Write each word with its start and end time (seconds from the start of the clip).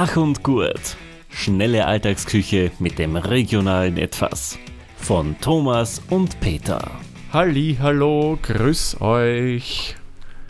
Schach 0.00 0.16
und 0.16 0.42
Gurt. 0.42 0.96
Schnelle 1.28 1.84
Alltagsküche 1.84 2.70
mit 2.78 2.98
dem 2.98 3.16
regionalen 3.16 3.98
Etwas. 3.98 4.58
Von 4.96 5.36
Thomas 5.42 6.00
und 6.08 6.40
Peter. 6.40 6.90
Halli, 7.34 7.76
hallo, 7.78 8.38
grüß 8.40 9.02
euch. 9.02 9.94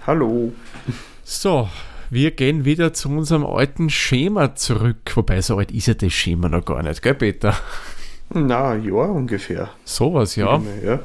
Hallo. 0.07 0.53
So, 1.25 1.69
wir 2.11 2.31
gehen 2.31 2.65
wieder 2.65 2.93
zu 2.93 3.09
unserem 3.09 3.45
alten 3.45 3.91
Schema 3.91 4.55
zurück. 4.55 5.11
Wobei, 5.17 5.43
so 5.43 5.59
alt 5.59 5.73
ist 5.73 5.89
ja 5.89 5.95
das 5.95 6.13
Schema 6.13 6.49
noch 6.49 6.65
gar 6.65 6.85
nicht, 6.85 7.03
gell, 7.03 7.15
Peter? 7.15 7.57
Na, 8.33 8.71
ein 8.71 8.85
Jahr 8.85 9.11
ungefähr. 9.11 9.69
Sowas, 9.85 10.37
ja. 10.37 10.63
ja. 10.85 11.01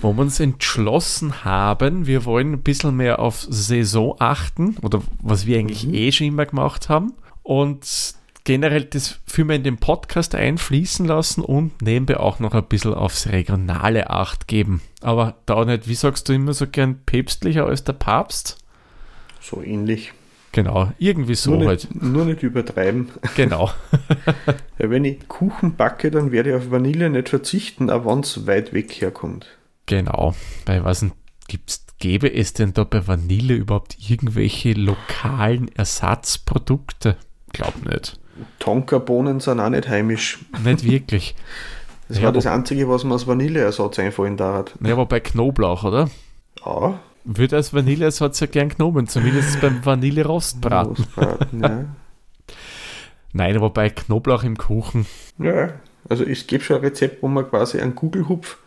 Wo 0.00 0.12
wir 0.12 0.22
uns 0.22 0.38
entschlossen 0.38 1.44
haben, 1.44 2.06
wir 2.06 2.24
wollen 2.24 2.52
ein 2.52 2.62
bisschen 2.62 2.94
mehr 2.96 3.18
auf 3.18 3.40
Saison 3.40 4.14
achten, 4.20 4.76
oder 4.80 5.00
was 5.20 5.46
wir 5.46 5.58
eigentlich 5.58 5.88
Mhm. 5.88 5.94
eh 5.94 6.12
schon 6.12 6.28
immer 6.28 6.46
gemacht 6.46 6.88
haben. 6.88 7.14
Und 7.44 8.16
generell 8.44 8.84
das 8.84 9.20
viel 9.26 9.44
mehr 9.44 9.56
in 9.56 9.62
den 9.62 9.78
Podcast 9.78 10.34
einfließen 10.34 11.06
lassen 11.06 11.42
und 11.42 11.80
nebenbei 11.80 12.18
auch 12.18 12.40
noch 12.40 12.52
ein 12.52 12.64
bisschen 12.64 12.94
aufs 12.94 13.28
Regionale 13.28 14.10
Acht 14.10 14.48
geben. 14.48 14.82
Aber 15.00 15.36
da 15.46 15.64
nicht, 15.64 15.88
wie 15.88 15.94
sagst 15.94 16.28
du 16.28 16.32
immer 16.32 16.52
so 16.52 16.66
gern, 16.66 17.00
päpstlicher 17.06 17.66
als 17.66 17.84
der 17.84 17.92
Papst? 17.94 18.58
So 19.40 19.62
ähnlich. 19.62 20.12
Genau, 20.52 20.92
irgendwie 20.98 21.34
so 21.34 21.56
nur, 21.56 21.66
halt. 21.66 21.92
nicht, 21.92 22.02
nur 22.02 22.24
nicht 22.24 22.42
übertreiben. 22.42 23.10
Genau. 23.36 23.70
Ja, 24.76 24.90
wenn 24.90 25.04
ich 25.04 25.28
Kuchen 25.28 25.76
backe, 25.76 26.10
dann 26.10 26.32
werde 26.32 26.50
ich 26.50 26.56
auf 26.56 26.72
Vanille 26.72 27.08
nicht 27.08 27.28
verzichten, 27.28 27.90
auch 27.90 28.04
wenn 28.04 28.20
es 28.20 28.44
weit 28.48 28.72
weg 28.72 28.90
herkommt. 29.00 29.46
Genau. 29.86 30.34
Bei 30.64 30.82
was 30.82 31.06
gibt's, 31.46 31.86
gäbe 32.00 32.32
es 32.32 32.54
denn 32.54 32.72
da 32.72 32.82
bei 32.82 33.06
Vanille 33.06 33.54
überhaupt 33.54 33.96
irgendwelche 34.10 34.72
lokalen 34.72 35.68
Ersatzprodukte? 35.76 37.16
Glaub 37.54 37.74
nicht. 37.86 38.18
Tonkabohnen 38.58 39.40
sind 39.40 39.60
auch 39.60 39.70
nicht 39.70 39.88
heimisch. 39.88 40.40
Nicht 40.64 40.84
wirklich. 40.84 41.34
Das 42.06 42.18
Ja, 42.18 42.24
war 42.24 42.32
das 42.32 42.44
Einzige, 42.46 42.86
was 42.86 43.02
mir 43.02 43.14
als 43.14 43.26
Vanilleersatz 43.26 43.98
einfallen 43.98 44.36
darf. 44.36 44.66
Ja, 44.84 44.92
aber 44.92 45.06
bei 45.06 45.20
Knoblauch, 45.20 45.84
oder? 45.84 46.10
Ja, 46.62 47.00
Wird 47.24 47.54
als 47.54 47.72
Vanilleersatz 47.72 48.40
ja 48.40 48.46
gern 48.46 48.68
genommen, 48.68 49.08
zumindest 49.08 49.58
beim 49.62 49.82
Vanille-Rostbraten. 49.86 50.96
Rostbraten, 50.96 51.60
ja. 51.62 51.84
Nein, 53.32 53.56
aber 53.56 53.70
bei 53.70 53.88
Knoblauch 53.88 54.44
im 54.44 54.58
Kuchen. 54.58 55.06
ja. 55.38 55.70
Also 56.06 56.24
es 56.24 56.46
gibt 56.46 56.64
schon 56.64 56.76
ein 56.76 56.82
Rezept, 56.82 57.22
wo 57.22 57.28
man 57.28 57.48
quasi 57.48 57.80
einen 57.80 57.94
Kugelhupf 57.94 58.58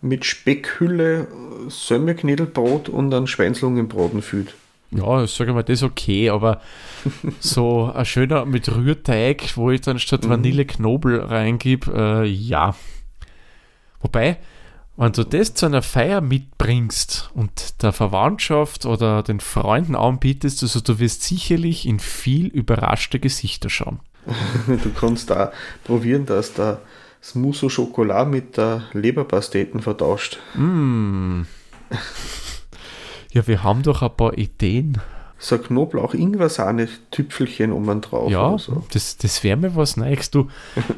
mit 0.00 0.24
Speckhülle, 0.24 1.26
Sömmeknädelbrot 1.66 2.88
und 2.88 3.12
einen 3.12 3.26
Schweinslungenbraten 3.26 4.22
füllt. 4.22 4.54
Ja, 4.90 5.24
ich 5.24 5.32
sage 5.32 5.52
mal, 5.52 5.62
das 5.62 5.80
ist 5.80 5.82
okay, 5.82 6.30
aber 6.30 6.60
so 7.40 7.90
ein 7.92 8.04
schöner 8.04 8.44
mit 8.44 8.74
Rührteig, 8.74 9.56
wo 9.56 9.70
ich 9.70 9.80
dann 9.80 9.98
statt 9.98 10.28
Vanille 10.28 10.64
Knobel 10.64 11.20
reingib, 11.20 11.88
äh, 11.88 12.24
ja. 12.24 12.74
Wobei, 14.00 14.38
wenn 14.96 15.12
du 15.12 15.24
das 15.24 15.54
zu 15.54 15.66
einer 15.66 15.82
Feier 15.82 16.20
mitbringst 16.20 17.30
und 17.34 17.82
der 17.82 17.92
Verwandtschaft 17.92 18.86
oder 18.86 19.22
den 19.22 19.40
Freunden 19.40 19.94
anbietest, 19.94 20.62
also 20.62 20.80
du 20.80 20.98
wirst 20.98 21.22
sicherlich 21.22 21.86
in 21.86 21.98
viel 21.98 22.46
überraschte 22.46 23.18
Gesichter 23.18 23.68
schauen. 23.68 24.00
Du 24.66 24.90
kannst 24.90 25.30
da 25.30 25.52
probieren, 25.84 26.26
dass 26.26 26.52
der 26.54 26.80
Smusso 27.22 27.68
Schokolade 27.68 28.30
mit 28.30 28.56
der 28.56 28.84
Leberpasteten 28.92 29.80
vertauscht. 29.80 30.38
Mm. 30.54 31.42
Ja, 33.36 33.46
wir 33.46 33.62
haben 33.62 33.82
doch 33.82 34.00
ein 34.00 34.16
paar 34.16 34.38
Ideen. 34.38 34.98
So 35.38 35.58
Knoblauch-Ingwer-Sahne-Tüpfelchen 35.58 37.70
um 37.70 37.86
und 37.86 38.00
drauf. 38.00 38.30
Ja, 38.30 38.48
oder 38.48 38.58
so. 38.58 38.82
das, 38.94 39.18
das 39.18 39.44
wäre 39.44 39.58
mir 39.58 39.76
was 39.76 39.98
Neues. 39.98 40.30
Du, 40.30 40.48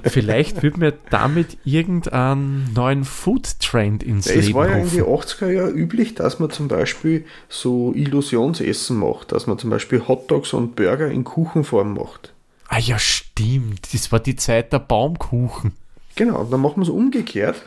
vielleicht 0.05 0.63
wird 0.63 0.77
mir 0.77 0.95
damit 1.11 1.59
irgendeinen 1.65 2.73
neuen 2.75 3.03
Food-Trend 3.03 4.05
ins 4.05 4.29
Es 4.29 4.47
Leben 4.47 4.55
war 4.55 4.69
ja 4.69 4.77
in 4.77 4.85
rufen. 4.85 5.03
80er 5.03 5.51
Jahre 5.51 5.71
üblich, 5.71 6.15
dass 6.15 6.39
man 6.39 6.51
zum 6.51 6.69
Beispiel 6.69 7.25
so 7.49 7.93
Illusionsessen 7.93 8.99
macht, 8.99 9.33
dass 9.33 9.49
man 9.49 9.59
zum 9.59 9.71
Beispiel 9.71 10.07
Hotdogs 10.07 10.53
und 10.53 10.77
Burger 10.77 11.09
in 11.09 11.25
Kuchenform 11.25 11.95
macht. 11.95 12.33
Ah 12.69 12.79
ja, 12.79 13.01
stimmt. 13.01 13.93
Das 13.93 14.13
war 14.13 14.21
die 14.21 14.37
Zeit 14.37 14.73
der 14.73 14.79
Baumkuchen. 14.79 15.73
Genau, 16.15 16.45
dann 16.45 16.61
machen 16.61 16.77
wir 16.77 16.85
es 16.85 16.89
umgekehrt. 16.89 17.65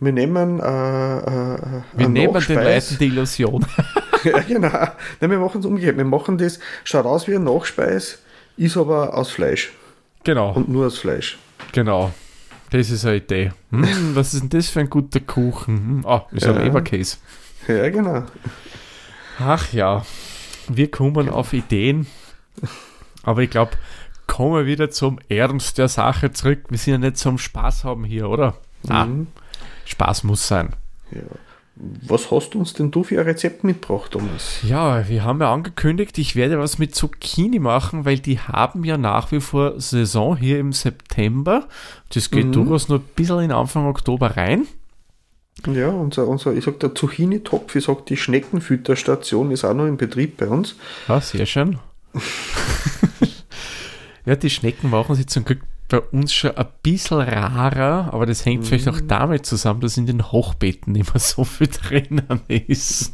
Wir 0.00 0.12
nehmen 0.12 0.60
äh, 0.60 0.62
äh, 0.62 0.66
Wir 1.96 2.06
eine 2.06 2.08
nehmen 2.08 2.40
den. 2.46 2.54
Leuten 2.56 2.98
die 3.00 3.06
Illusion. 3.06 3.66
ja, 4.24 4.38
genau. 4.40 4.68
Nein, 5.20 5.30
wir 5.30 5.38
machen 5.38 5.60
es 5.60 5.66
umgekehrt. 5.66 5.96
Wir 5.96 6.04
machen 6.04 6.38
das, 6.38 6.60
schaut 6.84 7.04
aus 7.06 7.26
wie 7.26 7.34
ein 7.34 7.44
Nachspeis, 7.44 8.20
ist 8.56 8.76
aber 8.76 9.16
aus 9.16 9.30
Fleisch 9.30 9.72
genau, 10.24 10.52
und 10.52 10.68
nur 10.68 10.86
aus 10.86 10.98
Fleisch. 10.98 11.38
genau. 11.72 12.12
Das 12.70 12.90
ist 12.90 13.06
eine 13.06 13.16
Idee. 13.16 13.50
Hm, 13.70 14.14
was 14.14 14.34
ist 14.34 14.42
denn 14.42 14.50
das 14.50 14.68
für 14.68 14.80
ein 14.80 14.90
guter 14.90 15.20
Kuchen? 15.20 15.76
Hm, 15.76 16.06
ah, 16.06 16.26
ist 16.32 16.46
ein 16.46 16.54
Ja. 16.56 16.62
Leberkäse. 16.64 17.16
Ja, 17.66 17.88
genau. 17.88 18.24
Ach 19.38 19.72
ja, 19.72 20.04
wir 20.68 20.90
kommen 20.90 21.30
auf 21.30 21.54
Ideen. 21.54 22.06
Aber 23.22 23.40
ich 23.42 23.48
glaube, 23.48 23.72
kommen 24.26 24.54
wir 24.54 24.66
wieder 24.66 24.90
zum 24.90 25.18
Ernst 25.30 25.78
der 25.78 25.88
Sache 25.88 26.30
zurück. 26.32 26.64
Wir 26.68 26.76
sind 26.76 26.92
ja 26.92 26.98
nicht 26.98 27.16
zum 27.16 27.38
Spaß 27.38 27.84
haben 27.84 28.04
hier, 28.04 28.28
oder? 28.28 28.54
Ah, 28.88 29.06
Mhm. 29.06 29.28
Spaß 29.88 30.24
muss 30.24 30.46
sein. 30.46 30.70
Ja. 31.12 31.20
Was 32.02 32.32
hast 32.32 32.50
du 32.54 32.58
uns 32.58 32.72
denn 32.72 32.90
du 32.90 33.04
für 33.04 33.20
ein 33.20 33.24
Rezept 33.26 33.62
mitgebracht, 33.62 34.10
Thomas? 34.10 34.58
Ja, 34.64 35.08
wir 35.08 35.22
haben 35.22 35.40
ja 35.40 35.52
angekündigt, 35.52 36.18
ich 36.18 36.34
werde 36.34 36.58
was 36.58 36.78
mit 36.78 36.92
Zucchini 36.96 37.60
machen, 37.60 38.04
weil 38.04 38.18
die 38.18 38.40
haben 38.40 38.82
ja 38.84 38.98
nach 38.98 39.30
wie 39.30 39.38
vor 39.40 39.80
Saison 39.80 40.36
hier 40.36 40.58
im 40.58 40.72
September. 40.72 41.68
Das 42.12 42.30
geht 42.32 42.46
Mhm. 42.46 42.52
durchaus 42.52 42.88
nur 42.88 42.98
ein 42.98 43.04
bisschen 43.14 43.40
in 43.40 43.52
Anfang 43.52 43.86
Oktober 43.86 44.36
rein. 44.36 44.66
Ja, 45.72 45.88
unser, 45.88 46.26
unser 46.26 46.52
ich 46.52 46.64
sag 46.64 46.80
der 46.80 46.94
Zucchini-Topf, 46.96 47.76
ich 47.76 47.84
sag 47.84 48.06
die 48.06 48.16
Schneckenfütterstation 48.16 49.50
ist 49.52 49.64
auch 49.64 49.74
noch 49.74 49.86
in 49.86 49.96
Betrieb 49.96 50.36
bei 50.36 50.48
uns. 50.48 50.74
Ja, 51.06 51.20
sehr 51.20 51.46
schön. 51.46 51.78
ja, 54.26 54.36
die 54.36 54.50
Schnecken 54.50 54.90
machen 54.90 55.14
sie 55.14 55.26
zum 55.26 55.44
Glück 55.44 55.60
bei 55.88 56.00
uns 56.00 56.32
schon 56.32 56.56
ein 56.56 56.66
bisschen 56.82 57.20
rarer, 57.20 58.12
aber 58.12 58.26
das 58.26 58.44
hängt 58.44 58.66
vielleicht 58.66 58.88
auch 58.88 59.00
damit 59.00 59.46
zusammen, 59.46 59.80
dass 59.80 59.96
in 59.96 60.06
den 60.06 60.30
Hochbeeten 60.30 60.94
immer 60.94 61.18
so 61.18 61.44
viel 61.44 61.68
drinnen 61.68 62.40
ist. 62.48 63.12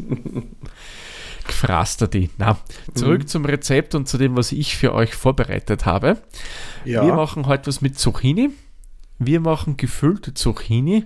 Gefraster 1.47 2.09
die. 2.09 2.31
Na, 2.39 2.59
zurück 2.95 3.29
zum 3.29 3.45
Rezept 3.45 3.95
und 3.95 4.09
zu 4.09 4.19
dem, 4.19 4.37
was 4.37 4.51
ich 4.51 4.77
für 4.77 4.93
euch 4.93 5.15
vorbereitet 5.15 5.87
habe. 5.87 6.19
Ja, 6.85 7.05
Wir 7.05 7.15
machen 7.15 7.47
heute 7.47 7.69
was 7.69 7.81
mit 7.81 7.99
Zucchini. 7.99 8.51
Wir 9.19 9.41
machen 9.41 9.77
gefüllte 9.77 10.35
Zucchini. 10.35 11.05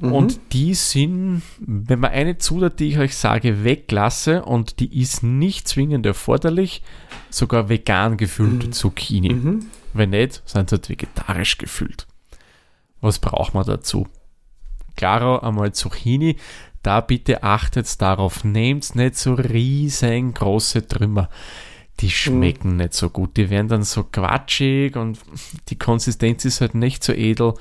Und 0.00 0.38
die 0.52 0.74
sind, 0.74 1.42
wenn 1.58 1.98
man 1.98 2.12
eine 2.12 2.38
Zutat, 2.38 2.78
die 2.78 2.90
ich 2.90 2.98
euch 2.98 3.16
sage, 3.16 3.64
weglasse 3.64 4.44
und 4.44 4.78
die 4.78 5.00
ist 5.00 5.24
nicht 5.24 5.66
zwingend 5.66 6.06
erforderlich, 6.06 6.82
sogar 7.30 7.68
vegan 7.68 8.16
gefüllte 8.16 8.70
Zucchini. 8.70 9.34
Mhm. 9.34 9.66
Wenn 9.92 10.10
nicht, 10.10 10.42
sind 10.46 10.70
sie 10.70 10.76
halt 10.76 10.88
vegetarisch 10.88 11.58
gefüllt. 11.58 12.06
Was 13.00 13.18
braucht 13.18 13.54
man 13.54 13.66
dazu? 13.66 14.06
Klaro, 14.96 15.38
einmal 15.38 15.72
Zucchini. 15.72 16.36
Da 16.82 17.00
bitte 17.00 17.42
achtet 17.42 18.00
darauf, 18.00 18.44
nehmt 18.44 18.94
nicht 18.94 19.16
so 19.16 19.34
riesengroße 19.34 20.86
Trümmer. 20.86 21.28
Die 22.00 22.10
schmecken 22.10 22.76
nicht 22.76 22.94
so 22.94 23.10
gut. 23.10 23.36
Die 23.36 23.50
werden 23.50 23.68
dann 23.68 23.82
so 23.82 24.04
quatschig 24.04 24.96
und 24.96 25.18
die 25.68 25.78
Konsistenz 25.78 26.44
ist 26.44 26.60
halt 26.60 26.74
nicht 26.74 27.02
so 27.02 27.12
edel. 27.12 27.54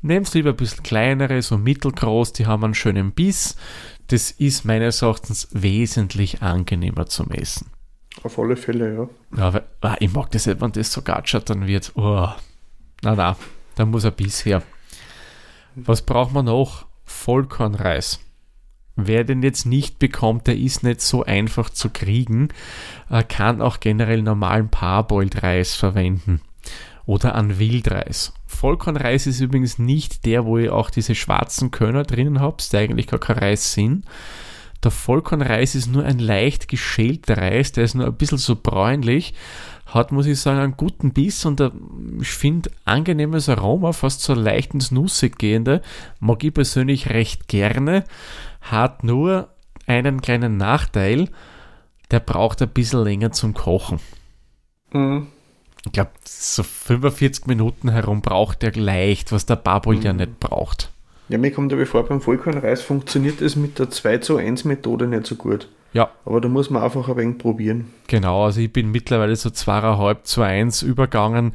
Nehmt 0.00 0.32
lieber 0.34 0.50
ein 0.50 0.56
bisschen 0.56 0.82
kleinere, 0.82 1.40
so 1.42 1.56
mittelgroß, 1.56 2.32
die 2.34 2.46
haben 2.46 2.64
einen 2.64 2.74
schönen 2.74 3.12
Biss. 3.12 3.56
Das 4.08 4.30
ist 4.30 4.64
meines 4.64 5.02
Erachtens 5.02 5.48
wesentlich 5.52 6.42
angenehmer 6.42 7.06
zum 7.06 7.30
Essen. 7.30 7.70
Auf 8.22 8.38
alle 8.38 8.56
Fälle, 8.56 8.94
ja. 8.94 9.08
Ja, 9.38 9.44
aber, 9.48 9.64
ah, 9.80 9.96
ich 9.98 10.12
mag 10.12 10.30
das 10.30 10.46
nicht, 10.46 10.60
wenn 10.60 10.72
das 10.72 10.92
so 10.92 11.02
gatschert 11.02 11.50
dann 11.50 11.66
wird. 11.66 11.92
Oh. 11.94 12.28
Na, 13.02 13.14
na, 13.14 13.36
da 13.74 13.84
muss 13.84 14.04
ein 14.04 14.12
Biss 14.12 14.44
her. 14.44 14.62
Was 15.74 16.02
braucht 16.02 16.32
man 16.32 16.46
noch? 16.46 16.86
Vollkornreis. 17.04 18.20
Wer 18.96 19.24
den 19.24 19.42
jetzt 19.42 19.66
nicht 19.66 19.98
bekommt, 19.98 20.46
der 20.46 20.56
ist 20.56 20.84
nicht 20.84 21.00
so 21.00 21.24
einfach 21.24 21.68
zu 21.68 21.90
kriegen, 21.90 22.48
äh, 23.10 23.24
kann 23.24 23.60
auch 23.60 23.80
generell 23.80 24.22
normalen 24.22 24.68
Parboiled 24.68 25.42
Reis 25.42 25.74
verwenden 25.74 26.40
oder 27.04 27.34
an 27.34 27.58
Wildreis. 27.58 28.32
Vollkornreis 28.46 29.26
ist 29.26 29.40
übrigens 29.40 29.78
nicht 29.78 30.24
der, 30.24 30.44
wo 30.44 30.58
ihr 30.58 30.74
auch 30.74 30.90
diese 30.90 31.16
schwarzen 31.16 31.72
Körner 31.72 32.04
drinnen 32.04 32.40
habt, 32.40 32.72
die 32.72 32.76
eigentlich 32.76 33.08
gar 33.08 33.18
kein 33.18 33.38
Reis 33.38 33.72
sind. 33.72 34.04
Der 34.84 34.90
Vollkornreis 34.90 35.74
ist 35.74 35.90
nur 35.90 36.04
ein 36.04 36.18
leicht 36.18 36.68
geschälter 36.68 37.38
Reis, 37.38 37.72
der 37.72 37.84
ist 37.84 37.94
nur 37.94 38.06
ein 38.06 38.14
bisschen 38.14 38.36
so 38.36 38.54
bräunlich, 38.54 39.32
hat, 39.86 40.12
muss 40.12 40.26
ich 40.26 40.38
sagen, 40.38 40.58
einen 40.58 40.76
guten 40.76 41.12
Biss 41.12 41.46
und 41.46 41.58
ein, 41.62 42.18
ich 42.20 42.28
finde, 42.28 42.70
angenehmes 42.84 43.48
Aroma, 43.48 43.92
fast 43.92 44.20
so 44.20 44.34
leicht 44.34 44.74
ins 44.74 44.90
Nussig 44.90 45.38
gehende, 45.38 45.80
mag 46.20 46.44
ich 46.44 46.52
persönlich 46.52 47.08
recht 47.08 47.48
gerne, 47.48 48.04
hat 48.60 49.04
nur 49.04 49.48
einen 49.86 50.20
kleinen 50.20 50.58
Nachteil, 50.58 51.30
der 52.10 52.20
braucht 52.20 52.60
ein 52.60 52.68
bisschen 52.68 53.04
länger 53.04 53.32
zum 53.32 53.54
Kochen. 53.54 54.00
Mhm. 54.92 55.28
ich 55.86 55.92
glaube, 55.92 56.12
so 56.24 56.62
45 56.62 57.46
Minuten 57.46 57.88
herum 57.88 58.20
braucht 58.20 58.62
er 58.62 58.72
leicht, 58.72 59.32
was 59.32 59.46
der 59.46 59.56
Babul 59.56 59.96
mhm. 59.96 60.02
ja 60.02 60.12
nicht 60.12 60.38
braucht. 60.40 60.93
Ja, 61.28 61.38
mir 61.38 61.50
kommt 61.50 61.72
aber 61.72 61.86
vor, 61.86 62.04
beim 62.04 62.20
Vollkornreis 62.20 62.82
funktioniert 62.82 63.40
es 63.40 63.56
mit 63.56 63.78
der 63.78 63.90
2 63.90 64.18
zu 64.18 64.36
1 64.36 64.64
Methode 64.64 65.06
nicht 65.06 65.26
so 65.26 65.36
gut. 65.36 65.68
Ja. 65.94 66.10
Aber 66.24 66.40
da 66.40 66.48
muss 66.48 66.70
man 66.70 66.82
einfach 66.82 67.08
ein 67.08 67.16
wenig 67.16 67.38
probieren. 67.38 67.92
Genau, 68.08 68.44
also 68.44 68.60
ich 68.60 68.72
bin 68.72 68.90
mittlerweile 68.90 69.34
so 69.36 69.48
2,5 69.48 70.24
zu 70.24 70.42
1 70.42 70.82
übergangen. 70.82 71.52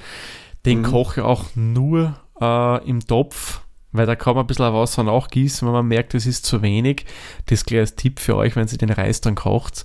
Den 0.66 0.80
mhm. 0.80 0.84
koche 0.84 1.22
ich 1.22 1.26
auch 1.26 1.46
nur 1.56 2.16
äh, 2.42 2.88
im 2.88 3.06
Topf, 3.06 3.62
weil 3.92 4.06
da 4.06 4.16
kann 4.16 4.36
man 4.36 4.46
ein 4.46 4.48
bisschen 4.48 4.74
Wasser 4.74 5.04
nachgießen, 5.04 5.68
wenn 5.68 5.74
man 5.74 5.88
merkt, 5.88 6.16
es 6.16 6.26
ist 6.26 6.46
zu 6.46 6.62
wenig. 6.62 7.06
Das 7.48 7.66
gleich 7.66 7.82
als 7.82 7.96
Tipp 7.96 8.20
für 8.20 8.36
euch, 8.36 8.56
wenn 8.56 8.68
ihr 8.68 8.78
den 8.78 8.92
Reis 8.92 9.22
dann 9.22 9.36
kocht. 9.36 9.84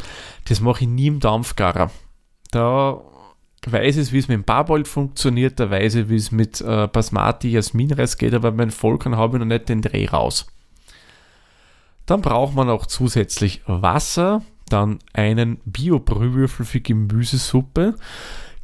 Das 0.49 0.61
mache 0.61 0.85
ich 0.85 0.89
nie 0.89 1.09
im 1.09 1.21
Dampfgarer. 1.21 1.91
Da 2.51 3.01
weiß 3.71 3.97
ich, 3.97 4.13
wie 4.13 4.19
es 4.19 4.29
mit 4.29 4.47
Barbold 4.47 4.89
funktioniert, 4.89 5.61
da 5.61 5.71
weiß 5.71 5.95
ich, 5.97 6.09
wie 6.09 6.17
es 6.17 6.33
mit 6.33 6.61
äh, 6.61 6.87
Basmati 6.87 7.51
Jasminreis 7.51 8.19
geht, 8.19 8.35
aber 8.35 8.53
beim 8.53 8.71
Volkern 8.71 9.17
habe 9.17 9.37
ich 9.37 9.41
noch 9.41 9.47
nicht 9.47 9.69
den 9.69 9.83
Dreh 9.83 10.07
raus. 10.07 10.47
Dann 12.07 12.21
braucht 12.21 12.55
man 12.55 12.69
auch 12.69 12.87
zusätzlich 12.87 13.63
Wasser, 13.67 14.43
dann 14.69 14.99
einen 15.13 15.61
Bio-Brühwürfel 15.65 16.67
für 16.67 16.81
Gemüsesuppe. 16.81 17.95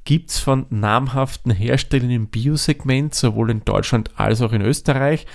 Gibt 0.04 0.30
es 0.30 0.38
von 0.38 0.66
namhaften 0.70 1.52
Herstellern 1.52 2.10
im 2.10 2.26
Biosegment, 2.28 3.14
sowohl 3.14 3.50
in 3.50 3.64
Deutschland 3.64 4.10
als 4.16 4.42
auch 4.42 4.52
in 4.52 4.62
Österreich. 4.62 5.26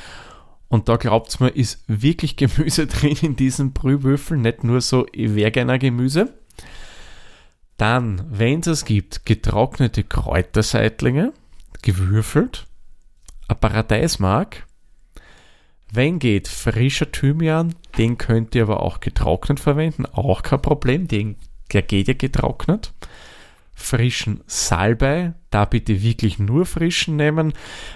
Und 0.67 0.89
da 0.89 0.97
glaubt 0.97 1.39
mir, 1.39 1.49
ist 1.49 1.83
wirklich 1.87 2.35
Gemüse 2.35 2.87
drin 2.87 3.17
in 3.21 3.35
diesen 3.35 3.73
Brühwürfeln, 3.73 4.41
nicht 4.41 4.63
nur 4.63 4.81
so 4.81 5.05
Wehrgener 5.13 5.79
Gemüse. 5.79 6.33
Dann, 7.77 8.25
wenn 8.29 8.61
es 8.61 8.85
gibt, 8.85 9.25
getrocknete 9.25 10.03
Kräuterseitlinge, 10.03 11.33
gewürfelt, 11.81 12.67
ein 13.47 13.59
Paradeismark, 13.59 14.65
wenn 15.91 16.19
geht, 16.19 16.47
frischer 16.47 17.11
Thymian, 17.11 17.75
den 17.97 18.17
könnt 18.17 18.55
ihr 18.55 18.63
aber 18.63 18.81
auch 18.81 18.99
getrocknet 18.99 19.59
verwenden, 19.59 20.05
auch 20.05 20.41
kein 20.41 20.61
Problem, 20.61 21.07
den, 21.07 21.35
der 21.71 21.83
geht 21.83 22.07
ja 22.07 22.13
getrocknet. 22.13 22.93
Frischen 23.77 24.41
Salbei, 24.47 25.33
da 25.49 25.65
bitte 25.65 26.01
wirklich 26.01 26.39
nur 26.39 26.65
frischen 26.65 27.17
nehmen. 27.17 27.53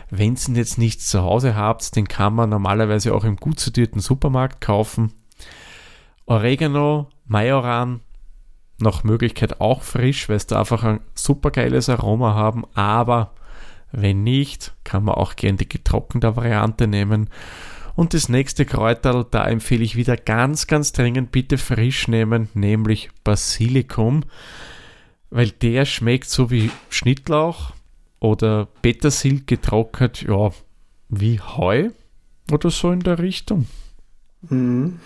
Wenn 0.10 0.36
ihr 0.36 0.56
jetzt 0.56 0.78
nichts 0.78 1.08
zu 1.08 1.22
Hause 1.22 1.56
habt, 1.56 1.96
den 1.96 2.08
kann 2.08 2.36
man 2.36 2.50
normalerweise 2.50 3.14
auch 3.14 3.24
im 3.24 3.38
gut 3.38 3.60
sortierten 3.62 4.02
Supermarkt 4.02 4.60
kaufen. 4.60 5.14
Oregano, 6.26 7.08
Majoran, 7.26 8.02
nach 8.82 9.04
Möglichkeit 9.04 9.62
auch 9.62 9.82
frisch, 9.84 10.30
weil 10.30 10.38
es 10.38 10.48
da 10.48 10.60
einfach 10.60 10.84
ein 10.84 11.02
super 11.14 11.52
geiles 11.52 11.90
Aroma 11.90 12.34
haben, 12.34 12.66
aber 12.74 13.34
wenn 13.92 14.24
nicht, 14.24 14.74
kann 14.84 15.04
man 15.04 15.16
auch 15.16 15.36
gerne 15.36 15.58
die 15.58 15.70
getrocknete 15.70 16.36
Variante 16.36 16.88
nehmen. 16.88 17.30
Und 17.96 18.14
das 18.14 18.30
nächste 18.30 18.66
Kräuter, 18.66 19.26
da 19.30 19.48
empfehle 19.48 19.84
ich 19.84 19.96
wieder 19.96 20.16
ganz, 20.16 20.68
ganz 20.68 20.94
dringend 20.94 21.32
bitte 21.32 21.58
frisch 21.58 22.08
nehmen, 22.08 22.50
nämlich 22.54 23.10
Basilikum, 23.24 24.24
weil 25.32 25.50
der 25.50 25.86
schmeckt 25.86 26.30
so 26.30 26.50
wie 26.50 26.72
Schnittlauch 26.90 27.74
oder 28.20 28.68
Petersil 28.82 29.44
getrocknet, 29.46 30.22
ja, 30.22 30.52
wie 31.10 31.40
Heu 31.40 31.90
oder 32.52 32.70
so 32.70 32.92
in 32.92 33.02
der 33.02 33.20
Richtung. 33.20 33.68
Mhm. 34.42 35.00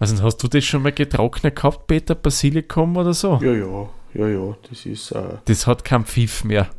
Also 0.00 0.22
hast 0.22 0.38
du 0.38 0.48
das 0.48 0.64
schon 0.64 0.82
mal 0.82 0.92
getrocknet 0.92 1.54
gehabt, 1.54 1.86
Peter, 1.86 2.14
Basilikum 2.14 2.96
oder 2.96 3.12
so? 3.12 3.38
Ja, 3.42 3.52
ja, 3.52 3.88
ja, 4.14 4.28
ja, 4.28 4.56
das 4.68 4.86
ist... 4.86 5.12
Äh, 5.12 5.22
das 5.44 5.66
hat 5.66 5.84
keinen 5.84 6.06
Pfiff 6.06 6.42
mehr. 6.42 6.70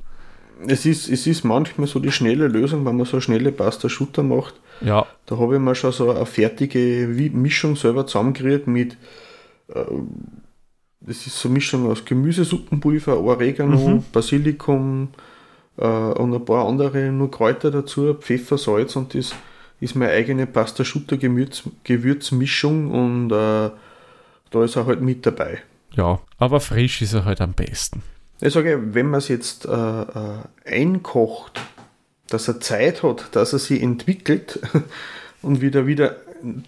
Es 0.67 0.87
ist, 0.87 1.07
es 1.07 1.27
ist 1.27 1.43
manchmal 1.43 1.87
so 1.87 1.99
die 1.99 2.11
schnelle 2.11 2.47
Lösung, 2.47 2.83
wenn 2.83 2.97
man 2.97 3.05
so 3.05 3.21
schnelle 3.21 3.51
Pasta-Schutter 3.51 4.23
macht. 4.23 4.55
Ja. 4.81 5.05
Da 5.27 5.37
habe 5.37 5.55
ich 5.55 5.61
mir 5.61 5.75
schon 5.75 5.91
so 5.91 6.09
eine 6.09 6.25
fertige 6.25 7.07
Mischung 7.31 7.75
selber 7.75 8.07
zusammengekriegt 8.07 8.65
mit... 8.65 8.97
Äh, 9.67 9.85
das 11.01 11.25
ist 11.25 11.39
so 11.39 11.47
eine 11.47 11.55
Mischung 11.55 11.89
aus 11.89 12.05
Gemüsesuppenpulver, 12.05 13.19
Oregano, 13.19 13.77
mhm. 13.77 14.03
Basilikum 14.11 15.09
äh, 15.77 15.85
und 15.85 16.33
ein 16.33 16.45
paar 16.45 16.67
andere 16.67 17.11
nur 17.11 17.29
Kräuter 17.29 17.71
dazu, 17.71 18.15
Pfeffer, 18.15 18.57
Salz 18.57 18.95
und 18.95 19.13
das 19.13 19.33
ist 19.81 19.95
meine 19.95 20.13
eigene 20.13 20.47
Pasta 20.47 20.85
Schutter 20.85 21.17
Gewürz, 21.17 21.63
Gewürzmischung 21.83 22.91
und 22.91 23.31
äh, 23.31 23.71
da 24.51 24.63
ist 24.63 24.77
er 24.77 24.85
halt 24.85 25.01
mit 25.01 25.25
dabei. 25.25 25.59
Ja, 25.93 26.19
aber 26.37 26.61
frisch 26.61 27.01
ist 27.01 27.13
er 27.13 27.25
halt 27.25 27.41
am 27.41 27.53
besten. 27.53 28.03
Ich 28.39 28.53
sage, 28.53 28.79
wenn 28.93 29.07
man 29.07 29.17
es 29.17 29.27
jetzt 29.27 29.65
äh, 29.65 29.71
äh, 29.71 30.39
einkocht, 30.65 31.59
dass 32.27 32.47
er 32.47 32.59
Zeit 32.61 33.03
hat, 33.03 33.35
dass 33.35 33.53
er 33.53 33.59
sich 33.59 33.81
entwickelt 33.81 34.59
und 35.41 35.61
wieder 35.61 35.85
wieder 35.85 36.15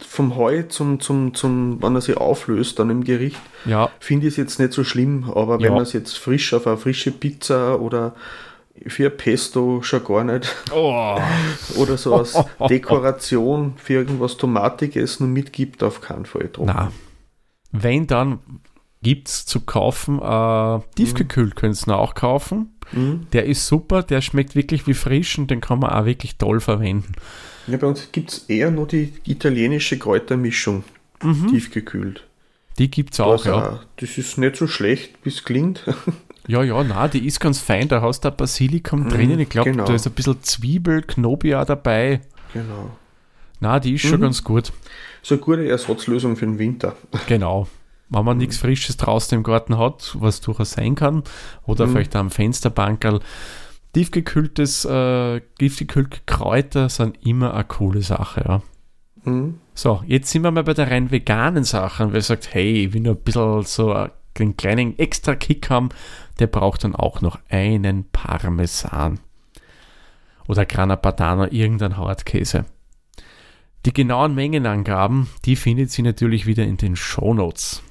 vom 0.07 0.35
Heu 0.35 0.63
zum, 0.63 0.99
zum, 0.99 1.33
zum, 1.33 1.81
wenn 1.81 1.95
er 1.95 2.01
sich 2.01 2.17
auflöst, 2.17 2.77
dann 2.77 2.89
im 2.89 3.03
Gericht, 3.03 3.41
ja. 3.65 3.89
finde 3.99 4.27
ich 4.27 4.33
es 4.33 4.37
jetzt 4.37 4.59
nicht 4.59 4.73
so 4.73 4.83
schlimm. 4.83 5.31
Aber 5.33 5.57
wenn 5.57 5.65
ja. 5.65 5.71
man 5.71 5.83
es 5.83 5.93
jetzt 5.93 6.17
frisch 6.17 6.53
auf 6.53 6.67
eine 6.67 6.77
frische 6.77 7.11
Pizza 7.11 7.79
oder 7.79 8.13
für 8.87 9.09
Pesto 9.09 9.81
schon 9.81 10.03
gar 10.03 10.23
nicht. 10.23 10.55
Oh. 10.73 11.17
Oder 11.77 11.97
so 11.97 12.15
als 12.15 12.37
Dekoration 12.69 13.73
für 13.77 13.93
irgendwas 13.93 14.37
Tomatiges 14.37 15.19
nur 15.19 15.29
mitgibt, 15.29 15.83
auf 15.83 16.01
keinen 16.01 16.25
Fall 16.25 16.49
drum. 16.51 16.67
Na, 16.67 16.91
wenn 17.71 18.07
dann 18.07 18.39
gibt 19.01 19.27
es 19.27 19.45
zu 19.45 19.61
kaufen, 19.61 20.19
äh, 20.19 20.79
tiefgekühlt 20.95 21.55
mhm. 21.55 21.55
können 21.55 21.73
Sie 21.73 21.93
auch 21.93 22.15
kaufen. 22.15 22.73
Mhm. 22.91 23.27
Der 23.33 23.45
ist 23.45 23.67
super, 23.67 24.01
der 24.03 24.21
schmeckt 24.21 24.55
wirklich 24.55 24.87
wie 24.87 24.93
frisch 24.93 25.37
und 25.37 25.51
den 25.51 25.61
kann 25.61 25.79
man 25.79 25.91
auch 25.91 26.05
wirklich 26.05 26.37
toll 26.37 26.59
verwenden. 26.59 27.13
Ja, 27.67 27.77
bei 27.77 27.87
uns 27.87 28.11
gibt 28.11 28.31
es 28.31 28.39
eher 28.49 28.71
nur 28.71 28.87
die 28.87 29.13
italienische 29.25 29.97
Kräutermischung, 29.97 30.83
mhm. 31.21 31.47
tiefgekühlt. 31.49 32.25
Die 32.79 32.89
gibt 32.89 33.13
es 33.13 33.19
auch, 33.19 33.37
das, 33.37 33.45
ja. 33.45 33.79
Das 33.97 34.17
ist 34.17 34.37
nicht 34.37 34.55
so 34.55 34.67
schlecht, 34.67 35.13
wie 35.23 35.29
es 35.29 35.43
klingt. 35.43 35.85
Ja, 36.47 36.63
ja, 36.63 36.83
na, 36.83 37.07
die 37.07 37.25
ist 37.25 37.39
ganz 37.39 37.59
fein. 37.59 37.87
Da 37.87 38.01
hast 38.01 38.21
du 38.21 38.29
ein 38.29 38.35
Basilikum 38.35 39.05
mm, 39.05 39.09
drinnen. 39.09 39.39
Ich 39.39 39.49
glaube, 39.49 39.71
genau. 39.71 39.85
da 39.85 39.93
ist 39.93 40.05
ein 40.05 40.13
bisschen 40.13 40.41
Zwiebel, 40.43 41.01
Knobi 41.01 41.55
auch 41.55 41.65
dabei. 41.65 42.21
Genau. 42.53 42.91
Na, 43.59 43.79
die 43.79 43.93
ist 43.93 44.03
mhm. 44.03 44.09
schon 44.09 44.21
ganz 44.21 44.43
gut. 44.43 44.73
So 45.21 45.35
eine 45.35 45.41
gute 45.41 45.67
Ersatzlösung 45.67 46.35
für 46.35 46.45
den 46.45 46.59
Winter. 46.59 46.95
Genau. 47.27 47.67
Wenn 48.09 48.25
man 48.25 48.37
mhm. 48.37 48.41
nichts 48.41 48.57
Frisches 48.57 48.97
draußen 48.97 49.37
im 49.37 49.43
Garten 49.43 49.77
hat, 49.77 50.15
was 50.19 50.41
durchaus 50.41 50.71
sein 50.71 50.95
kann, 50.95 51.23
oder 51.65 51.87
mhm. 51.87 51.91
vielleicht 51.93 52.15
am 52.15 52.29
Fensterbankerl. 52.29 53.21
Tiefgekühltes, 53.93 54.85
äh, 54.85 55.41
tiefgekühlte 55.59 56.19
Kräuter 56.25 56.89
sind 56.89 57.25
immer 57.25 57.53
eine 57.53 57.63
coole 57.63 58.01
Sache, 58.01 58.43
ja. 58.45 58.61
Mhm. 59.23 59.59
So, 59.73 60.03
jetzt 60.05 60.29
sind 60.29 60.43
wir 60.43 60.51
mal 60.51 60.63
bei 60.63 60.73
der 60.73 60.91
rein 60.91 61.09
veganen 61.09 61.63
Sache. 61.63 62.11
Wer 62.11 62.21
sagt, 62.21 62.53
hey, 62.53 62.85
ich 62.85 62.93
will 62.93 63.01
nur 63.01 63.13
ein 63.13 63.21
bisschen 63.21 63.63
so 63.63 63.93
einen 63.93 64.57
kleinen 64.57 64.97
extra 64.99 65.35
Kick 65.35 65.69
haben, 65.69 65.89
der 66.39 66.47
braucht 66.47 66.83
dann 66.83 66.95
auch 66.95 67.21
noch 67.21 67.39
einen 67.49 68.09
Parmesan. 68.11 69.19
Oder 70.47 70.65
Grana 70.65 70.95
Padano, 70.95 71.45
irgendein 71.45 71.97
Hartkäse. 71.97 72.65
Die 73.85 73.93
genauen 73.93 74.33
Mengenangaben, 74.33 75.27
die 75.45 75.55
findet 75.55 75.91
sie 75.91 76.01
natürlich 76.01 76.45
wieder 76.45 76.63
in 76.63 76.77
den 76.77 76.95
Shownotes. 76.95 77.83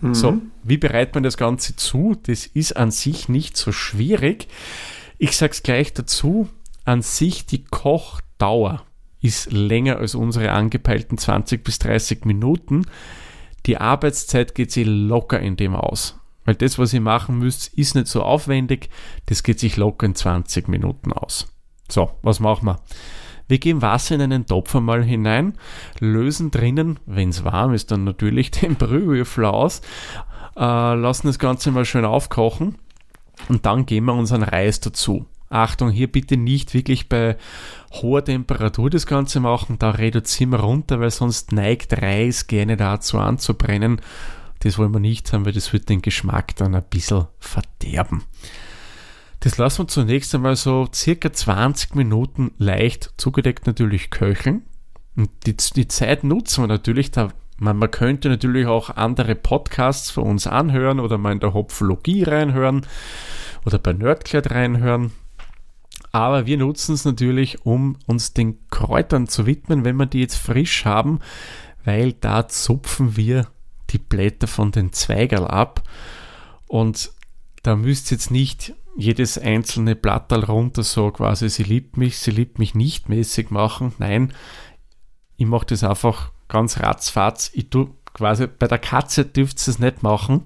Mhm. 0.00 0.14
So, 0.14 0.40
wie 0.62 0.76
bereitet 0.76 1.14
man 1.14 1.24
das 1.24 1.36
Ganze 1.36 1.76
zu? 1.76 2.16
Das 2.22 2.46
ist 2.46 2.76
an 2.76 2.90
sich 2.90 3.28
nicht 3.28 3.56
so 3.56 3.72
schwierig. 3.72 4.48
Ich 5.18 5.36
sage 5.36 5.52
es 5.52 5.62
gleich 5.62 5.92
dazu, 5.92 6.48
an 6.84 7.02
sich 7.02 7.46
die 7.46 7.64
Kochdauer 7.64 8.84
ist 9.20 9.52
länger 9.52 9.98
als 9.98 10.14
unsere 10.14 10.52
angepeilten 10.52 11.18
20 11.18 11.62
bis 11.62 11.78
30 11.80 12.24
Minuten. 12.24 12.86
Die 13.66 13.76
Arbeitszeit 13.76 14.54
geht 14.54 14.72
sich 14.72 14.86
locker 14.86 15.40
in 15.40 15.56
dem 15.56 15.74
aus. 15.74 16.19
Weil 16.44 16.54
das, 16.54 16.78
was 16.78 16.92
ihr 16.94 17.00
machen 17.00 17.38
müsst, 17.38 17.68
ist 17.74 17.94
nicht 17.94 18.06
so 18.06 18.22
aufwendig. 18.22 18.88
Das 19.26 19.42
geht 19.42 19.60
sich 19.60 19.76
locker 19.76 20.06
in 20.06 20.14
20 20.14 20.68
Minuten 20.68 21.12
aus. 21.12 21.52
So, 21.88 22.10
was 22.22 22.40
machen 22.40 22.66
wir? 22.66 22.80
Wir 23.50 23.58
geben 23.58 23.82
Wasser 23.82 24.14
in 24.14 24.22
einen 24.22 24.46
Topf 24.46 24.76
einmal 24.76 25.02
hinein, 25.02 25.54
lösen 25.98 26.52
drinnen, 26.52 27.00
wenn 27.04 27.30
es 27.30 27.42
warm 27.42 27.74
ist, 27.74 27.90
dann 27.90 28.04
natürlich 28.04 28.50
den 28.52 28.76
Brühwürfel 28.76 29.44
aus, 29.44 29.80
äh, 30.56 30.94
lassen 30.94 31.26
das 31.26 31.40
Ganze 31.40 31.72
mal 31.72 31.84
schön 31.84 32.04
aufkochen 32.04 32.78
und 33.48 33.66
dann 33.66 33.86
geben 33.86 34.06
wir 34.06 34.14
unseren 34.14 34.44
Reis 34.44 34.78
dazu. 34.78 35.26
Achtung, 35.48 35.90
hier 35.90 36.06
bitte 36.06 36.36
nicht 36.36 36.74
wirklich 36.74 37.08
bei 37.08 37.36
hoher 37.92 38.24
Temperatur 38.24 38.88
das 38.88 39.04
Ganze 39.04 39.40
machen, 39.40 39.80
da 39.80 39.90
reduzieren 39.90 40.50
wir 40.50 40.60
runter, 40.60 41.00
weil 41.00 41.10
sonst 41.10 41.50
neigt 41.50 42.00
Reis 42.00 42.46
gerne 42.46 42.76
dazu 42.76 43.18
anzubrennen. 43.18 44.00
Das 44.60 44.78
wollen 44.78 44.92
wir 44.92 45.00
nicht 45.00 45.32
haben, 45.32 45.44
weil 45.44 45.52
das 45.52 45.72
wird 45.72 45.88
den 45.88 46.02
Geschmack 46.02 46.54
dann 46.56 46.74
ein 46.74 46.84
bisschen 46.88 47.26
verderben. 47.38 48.24
Das 49.40 49.56
lassen 49.56 49.84
wir 49.84 49.88
zunächst 49.88 50.34
einmal 50.34 50.54
so 50.54 50.86
circa 50.94 51.32
20 51.32 51.94
Minuten 51.94 52.52
leicht 52.58 53.14
zugedeckt 53.16 53.66
natürlich 53.66 54.10
köcheln. 54.10 54.62
Und 55.16 55.30
die, 55.46 55.56
die 55.56 55.88
Zeit 55.88 56.24
nutzen 56.24 56.62
wir 56.62 56.68
natürlich, 56.68 57.10
da 57.10 57.30
man, 57.58 57.76
man, 57.76 57.90
könnte 57.90 58.28
natürlich 58.28 58.66
auch 58.66 58.90
andere 58.90 59.34
Podcasts 59.34 60.10
von 60.10 60.24
uns 60.24 60.46
anhören 60.46 60.98
oder 60.98 61.18
mal 61.18 61.32
in 61.32 61.40
der 61.40 61.52
Hopfologie 61.52 62.22
reinhören 62.22 62.86
oder 63.66 63.78
bei 63.78 63.92
Nerdclad 63.92 64.50
reinhören. 64.50 65.12
Aber 66.12 66.46
wir 66.46 66.56
nutzen 66.56 66.94
es 66.94 67.04
natürlich, 67.04 67.64
um 67.64 67.96
uns 68.06 68.32
den 68.34 68.66
Kräutern 68.68 69.26
zu 69.26 69.46
widmen, 69.46 69.84
wenn 69.84 69.96
wir 69.96 70.06
die 70.06 70.20
jetzt 70.20 70.36
frisch 70.36 70.84
haben, 70.84 71.20
weil 71.84 72.12
da 72.14 72.48
zupfen 72.48 73.16
wir 73.16 73.46
die 73.90 73.98
Blätter 73.98 74.46
von 74.46 74.72
den 74.72 74.92
Zweigerl 74.92 75.46
ab. 75.46 75.82
Und 76.66 77.10
da 77.62 77.76
müsst 77.76 78.10
ihr 78.10 78.16
jetzt 78.16 78.30
nicht 78.30 78.74
jedes 78.96 79.38
einzelne 79.38 79.96
Blattal 79.96 80.44
runter 80.44 80.82
so 80.82 81.10
quasi, 81.10 81.48
sie 81.48 81.62
liebt 81.62 81.96
mich, 81.96 82.18
sie 82.18 82.30
liebt 82.30 82.58
mich 82.58 82.74
nicht 82.74 83.08
mäßig 83.08 83.50
machen. 83.50 83.92
Nein, 83.98 84.32
ich 85.36 85.46
mache 85.46 85.66
das 85.66 85.84
einfach 85.84 86.32
ganz 86.48 86.80
ratzfatz. 86.80 87.50
Ich 87.54 87.70
tue 87.70 87.90
quasi, 88.12 88.46
bei 88.46 88.66
der 88.66 88.78
Katze 88.78 89.24
dürft 89.24 89.58
ihr 89.66 89.70
es 89.70 89.78
nicht 89.78 90.02
machen, 90.02 90.44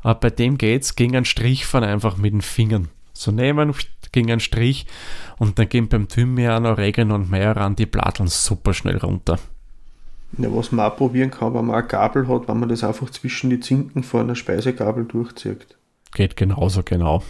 aber 0.00 0.20
bei 0.20 0.30
dem 0.30 0.58
geht 0.58 0.82
es 0.82 0.96
gegen 0.96 1.16
einen 1.16 1.24
Strich 1.24 1.66
fahren 1.66 1.84
einfach 1.84 2.16
mit 2.16 2.32
den 2.32 2.42
Fingern. 2.42 2.88
So 3.12 3.30
nehmen, 3.30 3.72
gegen 4.10 4.30
einen 4.30 4.40
Strich 4.40 4.86
und 5.38 5.58
dann 5.58 5.68
gehen 5.68 5.88
beim 5.88 6.08
Thymian, 6.08 6.66
Oregano 6.66 7.14
und 7.14 7.30
Majoran 7.30 7.76
die 7.76 7.86
Platteln 7.86 8.26
super 8.28 8.74
schnell 8.74 8.98
runter. 8.98 9.38
Ja, 10.38 10.54
was 10.54 10.72
man 10.72 10.90
auch 10.90 10.96
probieren 10.96 11.30
kann, 11.30 11.54
wenn 11.54 11.66
man 11.66 11.76
eine 11.76 11.86
Gabel 11.86 12.28
hat, 12.28 12.48
wenn 12.48 12.58
man 12.58 12.68
das 12.68 12.84
einfach 12.84 13.10
zwischen 13.10 13.50
die 13.50 13.60
Zinken 13.60 14.02
vor 14.02 14.20
einer 14.20 14.34
Speisegabel 14.34 15.04
durchzieht. 15.04 15.76
Geht 16.12 16.36
genauso, 16.36 16.82
genau. 16.82 17.22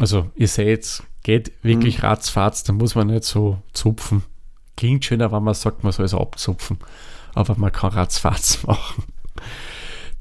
Also 0.00 0.30
ihr 0.34 0.48
seht, 0.48 1.02
geht 1.22 1.52
wirklich 1.62 1.98
mhm. 1.98 2.04
ratzfatz, 2.04 2.64
da 2.64 2.72
muss 2.72 2.94
man 2.94 3.08
nicht 3.08 3.24
so 3.24 3.58
zupfen. 3.72 4.22
Klingt 4.76 5.04
schöner, 5.04 5.32
wenn 5.32 5.42
man 5.42 5.54
sagt, 5.54 5.84
man 5.84 5.92
soll 5.92 6.06
es 6.06 6.14
abzupfen, 6.14 6.78
aber 7.34 7.56
man 7.56 7.72
kann 7.72 7.92
ratzfatz 7.92 8.62
machen. 8.66 9.04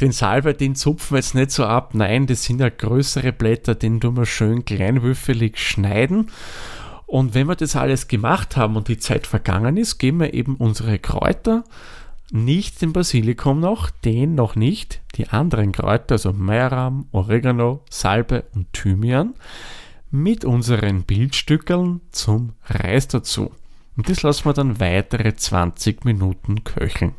Den 0.02 0.12
Salbei, 0.12 0.54
den 0.54 0.76
zupfen 0.76 1.16
wir 1.16 1.20
jetzt 1.20 1.36
nicht 1.36 1.52
so 1.52 1.64
ab. 1.64 1.94
Nein, 1.94 2.26
das 2.26 2.44
sind 2.44 2.60
ja 2.60 2.70
größere 2.70 3.32
Blätter, 3.32 3.76
den 3.76 4.02
tun 4.02 4.18
wir 4.18 4.26
schön 4.26 4.66
kleinwürfelig 4.66 5.58
schneiden. 5.58 6.32
Und 7.12 7.34
wenn 7.34 7.48
wir 7.48 7.58
das 7.58 7.76
alles 7.76 8.08
gemacht 8.08 8.56
haben 8.56 8.78
und 8.78 8.88
die 8.88 8.98
Zeit 8.98 9.28
vergangen 9.28 9.76
ist, 9.76 9.98
geben 9.98 10.22
wir 10.22 10.34
eben 10.34 10.56
unsere 10.56 10.98
Kräuter, 10.98 11.66
nicht 12.32 12.82
den 12.82 12.94
Basilikum 12.94 13.60
noch, 13.60 13.90
den 13.90 14.34
noch 14.36 14.56
nicht, 14.56 15.02
die 15.16 15.28
anderen 15.28 15.74
Kräuter, 15.74 16.14
also 16.14 16.32
Majoram, 16.32 17.08
Oregano, 17.12 17.84
Salbe 17.90 18.46
und 18.56 18.72
Thymian, 18.72 19.34
mit 20.10 20.46
unseren 20.46 21.04
Bildstückeln 21.04 22.00
zum 22.12 22.54
Reis 22.64 23.10
dazu. 23.10 23.52
Und 23.98 24.08
das 24.08 24.24
lassen 24.24 24.46
wir 24.46 24.54
dann 24.54 24.80
weitere 24.80 25.36
20 25.36 26.06
Minuten 26.06 26.64
köcheln. 26.64 27.14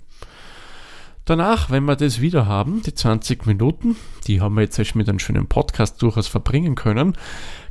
Danach, 1.26 1.68
wenn 1.68 1.84
wir 1.84 1.96
das 1.96 2.22
wieder 2.22 2.46
haben, 2.46 2.80
die 2.80 2.94
20 2.94 3.44
Minuten, 3.44 3.96
die 4.26 4.40
haben 4.40 4.54
wir 4.54 4.62
jetzt 4.62 4.94
mit 4.94 5.10
einem 5.10 5.18
schönen 5.18 5.48
Podcast 5.48 6.00
durchaus 6.00 6.28
verbringen 6.28 6.76
können, 6.76 7.14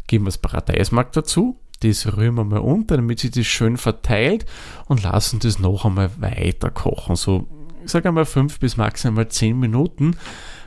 geben 0.05 0.25
wir 0.25 0.29
das 0.29 0.37
Paradeismark 0.37 1.13
dazu, 1.13 1.57
das 1.81 2.15
rühren 2.15 2.35
wir 2.35 2.43
mal 2.43 2.59
unter, 2.59 2.95
damit 2.95 3.19
sich 3.19 3.31
das 3.31 3.45
schön 3.45 3.77
verteilt 3.77 4.45
und 4.87 5.03
lassen 5.03 5.39
das 5.39 5.59
noch 5.59 5.85
einmal 5.85 6.11
weiter 6.19 6.69
kochen. 6.69 7.15
So, 7.15 7.47
ich 7.83 7.91
sage 7.91 8.09
einmal 8.09 8.25
5 8.25 8.59
bis 8.59 8.77
maximal 8.77 9.27
10 9.27 9.59
Minuten. 9.59 10.15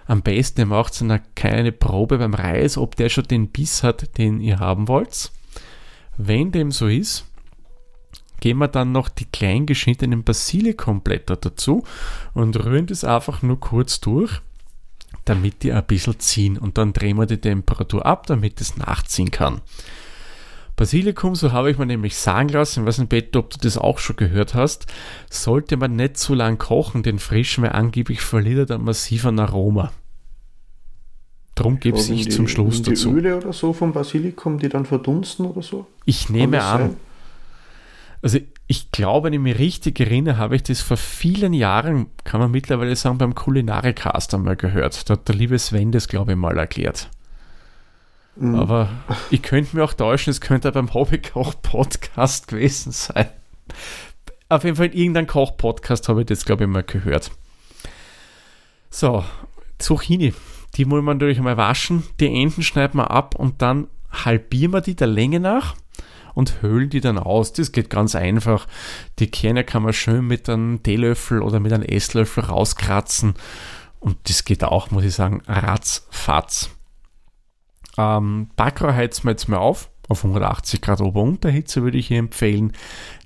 Am 0.06 0.22
besten 0.22 0.68
macht 0.68 1.00
ihr 1.00 1.04
eine 1.04 1.22
kleine 1.34 1.72
Probe 1.72 2.18
beim 2.18 2.34
Reis, 2.34 2.76
ob 2.76 2.96
der 2.96 3.08
schon 3.08 3.24
den 3.24 3.48
Biss 3.48 3.82
hat, 3.82 4.18
den 4.18 4.40
ihr 4.40 4.58
haben 4.58 4.88
wollt. 4.88 5.30
Wenn 6.16 6.52
dem 6.52 6.70
so 6.70 6.88
ist, 6.88 7.24
geben 8.40 8.58
wir 8.58 8.68
dann 8.68 8.92
noch 8.92 9.08
die 9.08 9.24
klein 9.24 9.66
geschnittenen 9.66 10.22
Basilikumblätter 10.24 11.36
dazu 11.36 11.84
und 12.34 12.62
rühren 12.62 12.86
das 12.86 13.04
einfach 13.04 13.40
nur 13.42 13.58
kurz 13.58 14.00
durch, 14.00 14.40
damit 15.24 15.62
die 15.62 15.72
ein 15.72 15.86
bisschen 15.86 16.20
ziehen. 16.20 16.58
Und 16.58 16.76
dann 16.76 16.92
drehen 16.92 17.16
wir 17.16 17.26
die 17.26 17.38
Temperatur 17.40 18.04
ab, 18.04 18.26
damit 18.26 18.60
es 18.60 18.76
nachziehen 18.76 19.30
kann. 19.30 19.62
Basilikum, 20.76 21.36
so 21.36 21.52
habe 21.52 21.70
ich 21.70 21.78
mir 21.78 21.86
nämlich 21.86 22.16
sagen 22.16 22.48
lassen, 22.48 22.80
ich 22.80 22.86
weiß 22.86 22.98
nicht, 22.98 23.08
Beto, 23.08 23.38
ob 23.38 23.50
du 23.50 23.58
das 23.62 23.78
auch 23.78 23.98
schon 23.98 24.16
gehört 24.16 24.54
hast, 24.54 24.86
sollte 25.30 25.76
man 25.76 25.94
nicht 25.94 26.16
zu 26.16 26.34
lang 26.34 26.58
kochen, 26.58 27.02
den 27.04 27.20
frischen, 27.20 27.62
weil 27.62 27.72
angeblich 27.72 28.20
verliert 28.20 28.58
er 28.58 28.66
dann 28.66 28.84
massiv 28.84 29.24
an 29.24 29.38
Aroma. 29.38 29.92
Darum 31.54 31.78
gebe 31.78 31.98
ich 31.98 32.30
zum 32.32 32.48
Schluss 32.48 32.82
die 32.82 32.90
dazu. 32.90 33.12
Öle 33.12 33.36
oder 33.36 33.52
so 33.52 33.72
vom 33.72 33.92
Basilikum, 33.92 34.58
die 34.58 34.68
dann 34.68 34.84
verdunsten 34.84 35.46
oder 35.46 35.62
so? 35.62 35.86
Ich 36.04 36.28
nehme 36.28 36.62
an. 36.64 36.80
Sein? 36.80 36.96
Also 38.22 38.38
ich 38.66 38.90
glaube, 38.90 39.26
wenn 39.26 39.34
ich 39.34 39.40
mich 39.40 39.58
richtig 39.58 40.00
erinnere, 40.00 40.38
habe 40.38 40.56
ich 40.56 40.64
das 40.64 40.80
vor 40.80 40.96
vielen 40.96 41.52
Jahren, 41.52 42.06
kann 42.24 42.40
man 42.40 42.50
mittlerweile 42.50 42.96
sagen, 42.96 43.18
beim 43.18 43.34
Kulinarikast 43.34 44.34
einmal 44.34 44.56
gehört. 44.56 45.08
Da 45.08 45.14
hat 45.14 45.28
der 45.28 45.36
liebe 45.36 45.58
Sven 45.58 45.92
das, 45.92 46.08
glaube 46.08 46.32
ich, 46.32 46.38
mal 46.38 46.58
erklärt. 46.58 47.10
Mhm. 48.36 48.54
Aber 48.56 48.88
ich 49.30 49.42
könnte 49.42 49.76
mir 49.76 49.84
auch 49.84 49.94
täuschen, 49.94 50.30
es 50.30 50.40
könnte 50.40 50.70
beim 50.72 50.92
Hobbykoch-Podcast 50.92 52.48
gewesen 52.48 52.92
sein. 52.92 53.28
Auf 54.48 54.64
jeden 54.64 54.76
Fall 54.76 54.86
in 54.86 54.92
irgendeinem 54.92 55.26
Koch-Podcast 55.26 56.08
habe 56.08 56.20
ich 56.20 56.26
das, 56.26 56.44
glaube 56.44 56.64
ich, 56.64 56.70
mal 56.70 56.82
gehört. 56.82 57.30
So, 58.90 59.24
Zucchini. 59.78 60.34
Die 60.76 60.84
muss 60.84 61.02
man 61.02 61.18
natürlich 61.18 61.38
einmal 61.38 61.56
waschen. 61.56 62.04
Die 62.20 62.26
Enden 62.26 62.62
schneiden 62.62 62.98
wir 62.98 63.10
ab 63.10 63.34
und 63.36 63.62
dann 63.62 63.88
halbieren 64.10 64.72
wir 64.72 64.80
die 64.80 64.96
der 64.96 65.06
Länge 65.06 65.40
nach 65.40 65.76
und 66.34 66.62
höhlen 66.62 66.90
die 66.90 67.00
dann 67.00 67.18
aus. 67.18 67.52
Das 67.52 67.72
geht 67.72 67.90
ganz 67.90 68.14
einfach. 68.14 68.66
Die 69.18 69.30
Kerne 69.30 69.64
kann 69.64 69.82
man 69.82 69.92
schön 69.92 70.26
mit 70.26 70.48
einem 70.48 70.82
Teelöffel 70.82 71.42
oder 71.42 71.60
mit 71.60 71.72
einem 71.72 71.84
Esslöffel 71.84 72.44
rauskratzen 72.44 73.34
und 74.04 74.18
das 74.28 74.44
geht 74.44 74.62
auch, 74.62 74.90
muss 74.90 75.04
ich 75.04 75.14
sagen, 75.14 75.42
ratzfatz. 75.46 76.70
Ähm, 77.98 78.48
Backrohr 78.56 78.94
heizen 78.94 79.24
wir 79.24 79.30
jetzt 79.30 79.48
mal 79.48 79.58
auf. 79.58 79.90
Auf 80.08 80.24
180 80.24 80.82
Grad 80.82 81.00
Ober-Unterhitze 81.00 81.82
würde 81.82 81.96
ich 81.96 82.08
hier 82.08 82.18
empfehlen. 82.18 82.72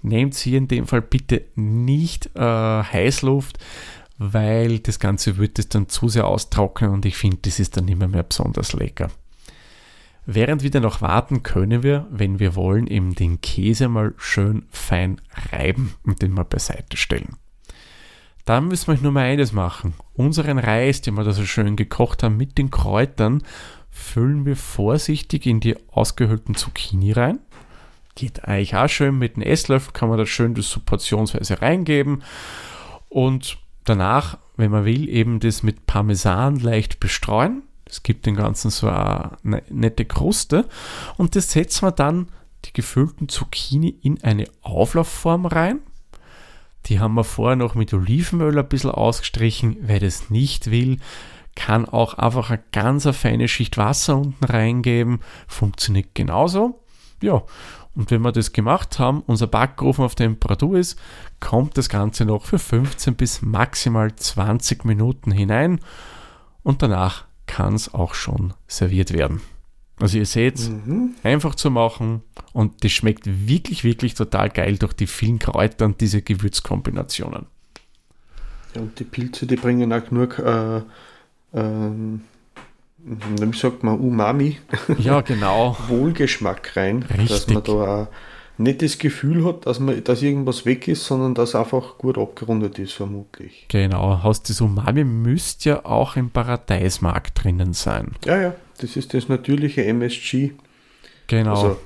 Nehmt 0.02 0.34
hier 0.36 0.58
in 0.58 0.68
dem 0.68 0.86
Fall 0.86 1.02
bitte 1.02 1.44
nicht 1.56 2.30
äh, 2.36 2.40
Heißluft, 2.40 3.58
weil 4.18 4.78
das 4.78 5.00
Ganze 5.00 5.38
wird 5.38 5.58
es 5.58 5.68
dann 5.68 5.88
zu 5.88 6.08
sehr 6.08 6.26
austrocknen 6.26 6.92
und 6.92 7.04
ich 7.04 7.16
finde, 7.16 7.38
das 7.42 7.58
ist 7.58 7.76
dann 7.76 7.86
mehr, 7.86 8.08
mehr 8.08 8.22
besonders 8.22 8.72
lecker. 8.74 9.10
Während 10.30 10.62
wir 10.62 10.70
dann 10.70 10.82
noch 10.82 11.00
warten, 11.00 11.42
können 11.42 11.82
wir, 11.82 12.06
wenn 12.10 12.38
wir 12.38 12.54
wollen, 12.54 12.86
eben 12.86 13.14
den 13.14 13.40
Käse 13.40 13.88
mal 13.88 14.12
schön 14.18 14.66
fein 14.70 15.20
reiben 15.50 15.94
und 16.04 16.20
den 16.20 16.32
mal 16.32 16.44
beiseite 16.44 16.96
stellen. 16.98 17.36
Dann 18.44 18.68
müssen 18.68 18.92
wir 18.92 19.00
nur 19.00 19.12
mal 19.12 19.24
eines 19.24 19.52
machen. 19.52 19.94
Unseren 20.14 20.58
Reis, 20.58 21.00
den 21.00 21.14
wir 21.14 21.24
da 21.24 21.32
so 21.32 21.44
schön 21.44 21.76
gekocht 21.76 22.22
haben, 22.22 22.36
mit 22.36 22.58
den 22.58 22.70
Kräutern, 22.70 23.42
füllen 23.98 24.46
wir 24.46 24.56
vorsichtig 24.56 25.46
in 25.46 25.60
die 25.60 25.76
ausgehöhlten 25.90 26.54
Zucchini 26.54 27.12
rein. 27.12 27.38
Geht 28.14 28.44
eigentlich 28.44 28.76
auch 28.76 28.88
schön 28.88 29.18
mit 29.18 29.36
einem 29.36 29.46
Esslöffel, 29.46 29.92
kann 29.92 30.08
man 30.08 30.18
da 30.18 30.26
schön 30.26 30.54
das 30.54 30.70
so 30.70 30.80
portionsweise 30.80 31.60
reingeben. 31.62 32.22
Und 33.08 33.58
danach, 33.84 34.38
wenn 34.56 34.70
man 34.70 34.84
will, 34.84 35.08
eben 35.08 35.40
das 35.40 35.62
mit 35.62 35.86
Parmesan 35.86 36.56
leicht 36.56 37.00
bestreuen 37.00 37.62
es 37.88 38.02
gibt 38.02 38.26
dem 38.26 38.36
Ganzen 38.36 38.70
so 38.70 38.88
eine 38.88 39.62
nette 39.70 40.04
Kruste 40.04 40.68
und 41.16 41.36
das 41.36 41.52
setzen 41.52 41.86
wir 41.86 41.92
dann 41.92 42.28
die 42.64 42.72
gefüllten 42.72 43.28
Zucchini 43.28 43.88
in 44.02 44.22
eine 44.22 44.46
Auflaufform 44.62 45.46
rein. 45.46 45.80
Die 46.86 47.00
haben 47.00 47.14
wir 47.14 47.24
vorher 47.24 47.56
noch 47.56 47.74
mit 47.74 47.92
Olivenöl 47.92 48.58
ein 48.58 48.68
bisschen 48.68 48.90
ausgestrichen. 48.90 49.76
Wer 49.80 50.00
das 50.00 50.30
nicht 50.30 50.70
will, 50.70 50.98
kann 51.58 51.86
auch 51.86 52.14
einfach 52.14 52.50
eine 52.50 52.62
ganz 52.70 53.08
feine 53.16 53.48
Schicht 53.48 53.76
Wasser 53.76 54.16
unten 54.16 54.44
reingeben. 54.44 55.18
Funktioniert 55.48 56.14
genauso. 56.14 56.80
Ja, 57.20 57.42
und 57.96 58.12
wenn 58.12 58.22
wir 58.22 58.30
das 58.30 58.52
gemacht 58.52 59.00
haben, 59.00 59.22
unser 59.26 59.48
Backofen 59.48 60.04
auf 60.04 60.14
Temperatur 60.14 60.78
ist, 60.78 61.00
kommt 61.40 61.76
das 61.76 61.88
Ganze 61.88 62.24
noch 62.24 62.44
für 62.44 62.60
15 62.60 63.16
bis 63.16 63.42
maximal 63.42 64.14
20 64.14 64.84
Minuten 64.84 65.32
hinein 65.32 65.80
und 66.62 66.80
danach 66.80 67.24
kann 67.46 67.74
es 67.74 67.92
auch 67.92 68.14
schon 68.14 68.54
serviert 68.68 69.12
werden. 69.12 69.40
Also 69.98 70.18
ihr 70.18 70.26
seht, 70.26 70.60
mhm. 70.60 71.16
einfach 71.24 71.56
zu 71.56 71.72
machen 71.72 72.22
und 72.52 72.84
das 72.84 72.92
schmeckt 72.92 73.24
wirklich, 73.26 73.82
wirklich 73.82 74.14
total 74.14 74.48
geil 74.48 74.78
durch 74.78 74.92
die 74.92 75.08
vielen 75.08 75.40
Kräuter 75.40 75.86
und 75.86 76.00
diese 76.00 76.22
Gewürzkombinationen. 76.22 77.46
Ja, 78.76 78.82
und 78.82 78.96
die 79.00 79.04
Pilze, 79.04 79.48
die 79.48 79.56
bringen 79.56 79.92
auch 79.92 80.08
nur, 80.12 80.38
äh, 80.38 80.82
äh, 81.52 81.90
wie 82.98 83.56
sagt 83.56 83.84
man, 83.84 83.98
Umami. 83.98 84.58
Ja, 84.98 85.20
genau. 85.20 85.76
Wohlgeschmack 85.88 86.76
rein, 86.76 87.02
Richtig. 87.02 87.28
dass 87.28 87.48
man 87.48 87.62
da 87.62 87.72
auch 87.72 88.08
nicht 88.58 88.82
das 88.82 88.98
Gefühl 88.98 89.44
hat, 89.44 89.66
dass, 89.66 89.78
man, 89.78 90.02
dass 90.02 90.20
irgendwas 90.20 90.66
weg 90.66 90.88
ist, 90.88 91.04
sondern 91.04 91.34
dass 91.34 91.54
einfach 91.54 91.96
gut 91.96 92.18
abgerundet 92.18 92.78
ist, 92.78 92.92
vermutlich. 92.92 93.66
Genau, 93.68 94.20
hast 94.22 94.50
das 94.50 94.60
Umami 94.60 95.04
müsste 95.04 95.68
ja 95.68 95.84
auch 95.84 96.16
im 96.16 96.30
Paradeismark 96.30 97.34
drinnen 97.34 97.72
sein. 97.72 98.16
Ja, 98.24 98.40
ja, 98.40 98.54
das 98.78 98.96
ist 98.96 99.14
das 99.14 99.28
natürliche 99.28 99.84
MSG. 99.84 100.52
Genau. 101.28 101.50
Also 101.50 101.80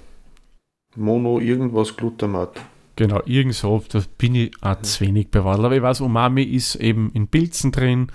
Mono 0.97 1.41
irgendwas 1.41 1.97
Glutamat. 1.97 2.59
Genau, 3.03 3.21
irgend 3.25 3.55
so, 3.55 3.83
da 3.89 4.01
bin 4.17 4.37
ich 4.37 4.53
auch 4.61 4.79
mhm. 4.79 4.85
zu 4.85 5.01
wenig 5.01 5.33
bewahrt. 5.33 5.59
Aber 5.59 5.75
ich 5.75 5.83
weiß, 5.83 6.03
Umami 6.03 6.45
ist 6.45 6.77
eben 6.77 7.11
in 7.15 7.27
Pilzen 7.27 7.73
drin 7.73 8.13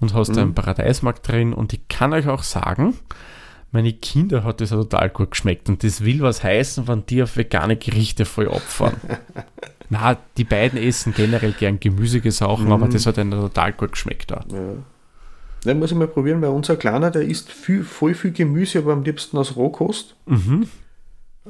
und 0.00 0.12
hast 0.12 0.30
mhm. 0.30 0.34
da 0.34 0.42
einen 0.42 0.54
Paradeismark 0.54 1.22
drin 1.22 1.52
und 1.52 1.72
ich 1.72 1.86
kann 1.86 2.12
euch 2.12 2.26
auch 2.26 2.42
sagen, 2.42 2.96
meine 3.70 3.92
Kinder 3.92 4.42
hat 4.42 4.60
das 4.60 4.70
total 4.70 5.08
gut 5.10 5.30
geschmeckt 5.30 5.68
und 5.68 5.84
das 5.84 6.04
will 6.04 6.20
was 6.20 6.42
heißen, 6.42 6.88
wenn 6.88 7.06
die 7.06 7.22
auf 7.22 7.36
vegane 7.36 7.76
Gerichte 7.76 8.24
voll 8.24 8.48
abfahren. 8.48 8.96
Na, 9.88 10.16
die 10.36 10.42
beiden 10.42 10.82
essen 10.82 11.14
generell 11.14 11.52
gern 11.52 11.78
gemüsige 11.78 12.32
Sachen, 12.32 12.72
aber 12.72 12.88
das 12.88 13.06
hat 13.06 13.18
ihnen 13.18 13.30
total 13.30 13.72
gut 13.72 13.92
geschmeckt. 13.92 14.32
Auch. 14.32 14.44
Ja. 14.50 14.74
Den 15.64 15.78
muss 15.78 15.92
ich 15.92 15.96
mal 15.96 16.08
probieren, 16.08 16.42
weil 16.42 16.50
unser 16.50 16.74
Kleiner, 16.74 17.12
der 17.12 17.22
isst 17.22 17.52
viel, 17.52 17.84
voll 17.84 18.14
viel 18.14 18.32
Gemüse, 18.32 18.80
aber 18.80 18.94
am 18.94 19.04
liebsten 19.04 19.38
aus 19.38 19.54
Rohkost. 19.54 20.16
Mhm. 20.26 20.66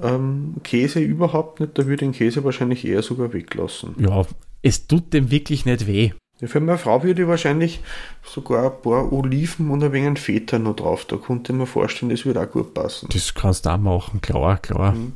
Ähm, 0.03 0.57
Käse 0.65 1.01
überhaupt 1.01 1.61
nicht, 1.61 1.79
da 1.79 1.85
würde 1.85 1.95
ich 1.95 2.01
den 2.01 2.13
Käse 2.13 2.43
wahrscheinlich 2.45 2.85
eher 2.85 3.03
sogar 3.03 3.33
weglassen. 3.33 3.95
Ja, 3.99 4.27
es 4.63 4.87
tut 4.87 5.13
dem 5.13 5.31
wirklich 5.31 5.65
nicht 5.67 5.87
weh. 5.87 6.13
Ja, 6.41 6.49
für 6.49 6.61
meine 6.61 6.79
Frau 6.79 7.03
würde 7.05 7.23
ich 7.23 7.29
wahrscheinlich 7.29 7.81
sogar 8.25 8.65
ein 8.65 8.83
paar 8.83 9.13
Oliven 9.13 9.71
und 9.71 9.85
ein 9.85 9.93
wenig 9.93 10.19
Feta 10.19 10.59
noch 10.59 10.75
drauf. 10.75 11.05
Da 11.05 11.17
konnte 11.17 11.53
ich 11.53 11.59
mir 11.59 11.67
vorstellen, 11.67 12.11
das 12.11 12.25
würde 12.25 12.41
auch 12.41 12.51
gut 12.51 12.75
passen. 12.75 13.09
Das 13.13 13.35
kannst 13.35 13.67
du 13.67 13.71
auch 13.71 13.79
machen, 13.79 14.21
klar, 14.21 14.59
klar. 14.59 14.93
Mhm. 14.93 15.13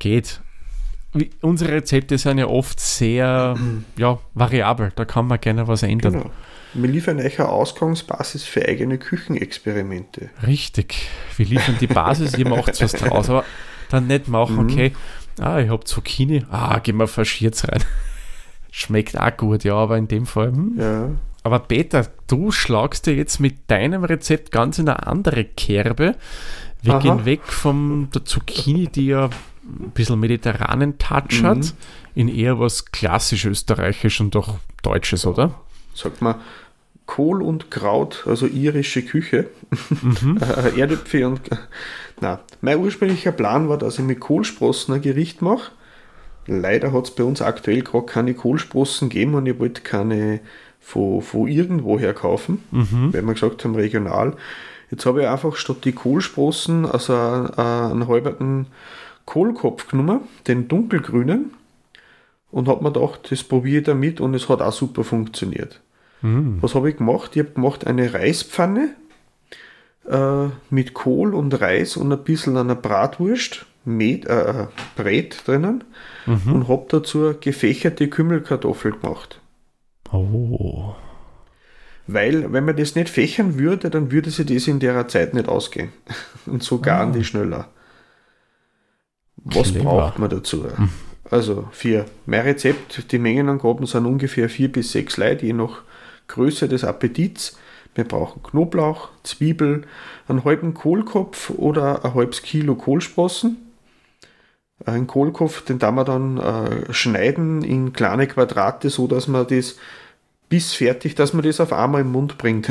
Geht. 0.00 0.40
Unsere 1.42 1.72
Rezepte 1.72 2.18
sind 2.18 2.38
ja 2.38 2.46
oft 2.46 2.80
sehr 2.80 3.56
ja, 3.96 4.18
variabel, 4.34 4.92
da 4.96 5.04
kann 5.04 5.26
man 5.26 5.40
gerne 5.40 5.68
was 5.68 5.82
ändern. 5.82 6.12
Genau. 6.12 6.30
Wir 6.76 6.90
liefern 6.90 7.20
euch 7.20 7.38
eine 7.38 7.48
Ausgangsbasis 7.50 8.42
für 8.42 8.66
eigene 8.66 8.98
Küchenexperimente. 8.98 10.30
Richtig. 10.44 11.08
Wir 11.36 11.46
liefern 11.46 11.76
die 11.80 11.86
Basis, 11.86 12.36
ihr 12.36 12.48
macht 12.48 12.80
was 12.82 12.92
draus, 12.92 13.30
aber 13.30 13.44
dann 13.90 14.08
nicht 14.08 14.26
machen, 14.26 14.56
Mhm. 14.66 14.70
okay, 14.72 14.92
ah, 15.40 15.60
ich 15.60 15.68
hab 15.70 15.86
Zucchini, 15.86 16.44
ah, 16.50 16.80
gehen 16.80 16.96
wir 16.96 17.06
faschiert's 17.06 17.68
rein. 17.68 17.84
Schmeckt 18.72 19.16
auch 19.18 19.36
gut, 19.36 19.62
ja, 19.62 19.74
aber 19.74 19.96
in 19.98 20.08
dem 20.08 20.26
Fall, 20.26 20.48
hm. 20.48 20.74
Ja, 20.76 21.10
Aber 21.44 21.60
Peter, 21.60 22.08
du 22.26 22.50
schlagst 22.50 23.06
dir 23.06 23.14
jetzt 23.14 23.38
mit 23.38 23.70
deinem 23.70 24.02
Rezept 24.02 24.50
ganz 24.50 24.78
in 24.80 24.88
eine 24.88 25.06
andere 25.06 25.44
Kerbe. 25.44 26.16
Wir 26.82 26.94
Aha. 26.94 26.98
gehen 27.00 27.24
weg 27.24 27.42
von 27.44 28.08
der 28.12 28.24
Zucchini, 28.24 28.88
die 28.88 29.06
ja 29.06 29.30
ein 29.66 29.90
bisschen 29.92 30.20
mediterranen 30.20 30.98
Touch 30.98 31.40
Mhm. 31.42 31.46
hat, 31.46 31.74
in 32.14 32.28
eher 32.28 32.58
was 32.60 32.86
klassisch 32.86 33.44
österreichisch 33.46 34.20
und 34.20 34.34
doch 34.34 34.56
deutsches, 34.82 35.26
oder? 35.26 35.54
sagt 35.94 36.20
man 36.22 36.36
Kohl 37.06 37.42
und 37.42 37.70
Kraut, 37.70 38.24
also 38.26 38.46
irische 38.46 39.02
Küche. 39.02 39.48
Äh, 40.40 40.80
Erdäpfel 40.80 41.24
und. 41.24 41.40
Na, 42.20 42.40
mein 42.62 42.78
ursprünglicher 42.78 43.32
Plan 43.32 43.68
war, 43.68 43.76
dass 43.78 43.98
ich 43.98 44.04
mit 44.04 44.20
Kohlsprossen 44.20 44.94
ein 44.94 45.02
Gericht 45.02 45.42
mache. 45.42 45.70
Leider 46.46 46.92
hat 46.92 47.04
es 47.04 47.10
bei 47.14 47.24
uns 47.24 47.40
aktuell 47.42 47.82
gerade 47.82 48.06
keine 48.06 48.34
Kohlsprossen 48.34 49.08
gegeben 49.08 49.34
und 49.34 49.46
ich 49.46 49.58
wollte 49.58 49.82
keine 49.82 50.40
von, 50.80 51.22
von 51.22 51.46
irgendwoher 51.48 52.12
kaufen, 52.14 52.62
weil 52.70 53.22
wir 53.22 53.32
gesagt 53.34 53.64
haben, 53.64 53.74
regional. 53.74 54.36
Jetzt 54.90 55.06
habe 55.06 55.22
ich 55.22 55.28
einfach 55.28 55.56
statt 55.56 55.78
die 55.84 55.92
Kohlsprossen 55.92 56.84
also 56.86 57.14
einen, 57.14 57.46
einen 57.54 58.08
halberten 58.08 58.66
Kohlkopf 59.24 59.88
genommen, 59.88 60.20
den 60.46 60.68
dunkelgrünen, 60.68 61.52
und 62.50 62.68
habe 62.68 62.84
mir 62.84 62.92
gedacht, 62.92 63.30
das 63.30 63.42
probiere 63.42 63.78
ich 63.78 63.86
damit 63.86 64.20
und 64.20 64.34
es 64.34 64.48
hat 64.48 64.62
auch 64.62 64.72
super 64.72 65.02
funktioniert. 65.02 65.80
Was 66.62 66.74
habe 66.74 66.88
ich 66.88 66.96
gemacht? 66.96 67.32
Ich 67.34 67.40
habe 67.40 67.50
gemacht 67.50 67.86
eine 67.86 68.14
Reispfanne 68.14 68.94
äh, 70.08 70.46
mit 70.70 70.94
Kohl 70.94 71.34
und 71.34 71.60
Reis 71.60 71.98
und 71.98 72.12
ein 72.12 72.24
bisschen 72.24 72.56
einer 72.56 72.74
Bratwurst, 72.76 73.66
Met, 73.84 74.24
äh, 74.24 74.68
Brät 74.96 75.46
drinnen 75.46 75.84
und 76.26 76.68
habe 76.68 76.86
dazu 76.88 77.34
gefächerte 77.38 78.08
Kümmelkartoffel 78.08 78.92
gemacht. 78.92 79.40
Oh. 80.10 80.94
Weil, 82.06 82.52
wenn 82.52 82.64
man 82.64 82.76
das 82.76 82.94
nicht 82.94 83.08
fächern 83.08 83.58
würde, 83.58 83.90
dann 83.90 84.10
würde 84.10 84.30
sich 84.30 84.46
das 84.46 84.66
in 84.68 84.78
der 84.78 85.08
Zeit 85.08 85.34
nicht 85.34 85.48
ausgehen. 85.48 85.90
Und 86.46 86.62
so 86.62 86.78
garen 86.78 87.12
die 87.12 87.24
schneller. 87.24 87.68
Was 89.44 89.72
Clever. 89.72 89.84
braucht 89.84 90.18
man 90.18 90.30
dazu? 90.30 90.66
Also 91.30 91.68
für 91.72 92.06
mein 92.26 92.40
Rezept, 92.40 93.10
die 93.12 93.18
Mengenangaben 93.18 93.86
sind 93.86 94.06
ungefähr 94.06 94.48
vier 94.48 94.70
bis 94.70 94.92
sechs 94.92 95.16
Leute, 95.16 95.46
je 95.46 95.52
nach 95.52 95.82
Größe 96.28 96.68
des 96.68 96.84
Appetits. 96.84 97.58
Wir 97.94 98.04
brauchen 98.04 98.42
Knoblauch, 98.42 99.08
Zwiebel, 99.22 99.82
einen 100.26 100.44
halben 100.44 100.74
Kohlkopf 100.74 101.50
oder 101.50 102.04
ein 102.04 102.14
halbes 102.14 102.42
Kilo 102.42 102.74
Kohlsprossen. 102.74 103.56
Ein 104.84 105.06
Kohlkopf, 105.06 105.64
den 105.64 105.78
da 105.78 105.92
wir 105.92 106.04
dann 106.04 106.38
äh, 106.38 106.92
schneiden 106.92 107.62
in 107.62 107.92
kleine 107.92 108.26
Quadrate, 108.26 108.90
so 108.90 109.06
dass 109.06 109.28
man 109.28 109.46
das 109.46 109.76
bis 110.48 110.74
fertig, 110.74 111.14
dass 111.14 111.32
man 111.32 111.44
das 111.44 111.60
auf 111.60 111.72
einmal 111.72 112.00
im 112.00 112.12
Mund 112.12 112.36
bringt. 112.38 112.68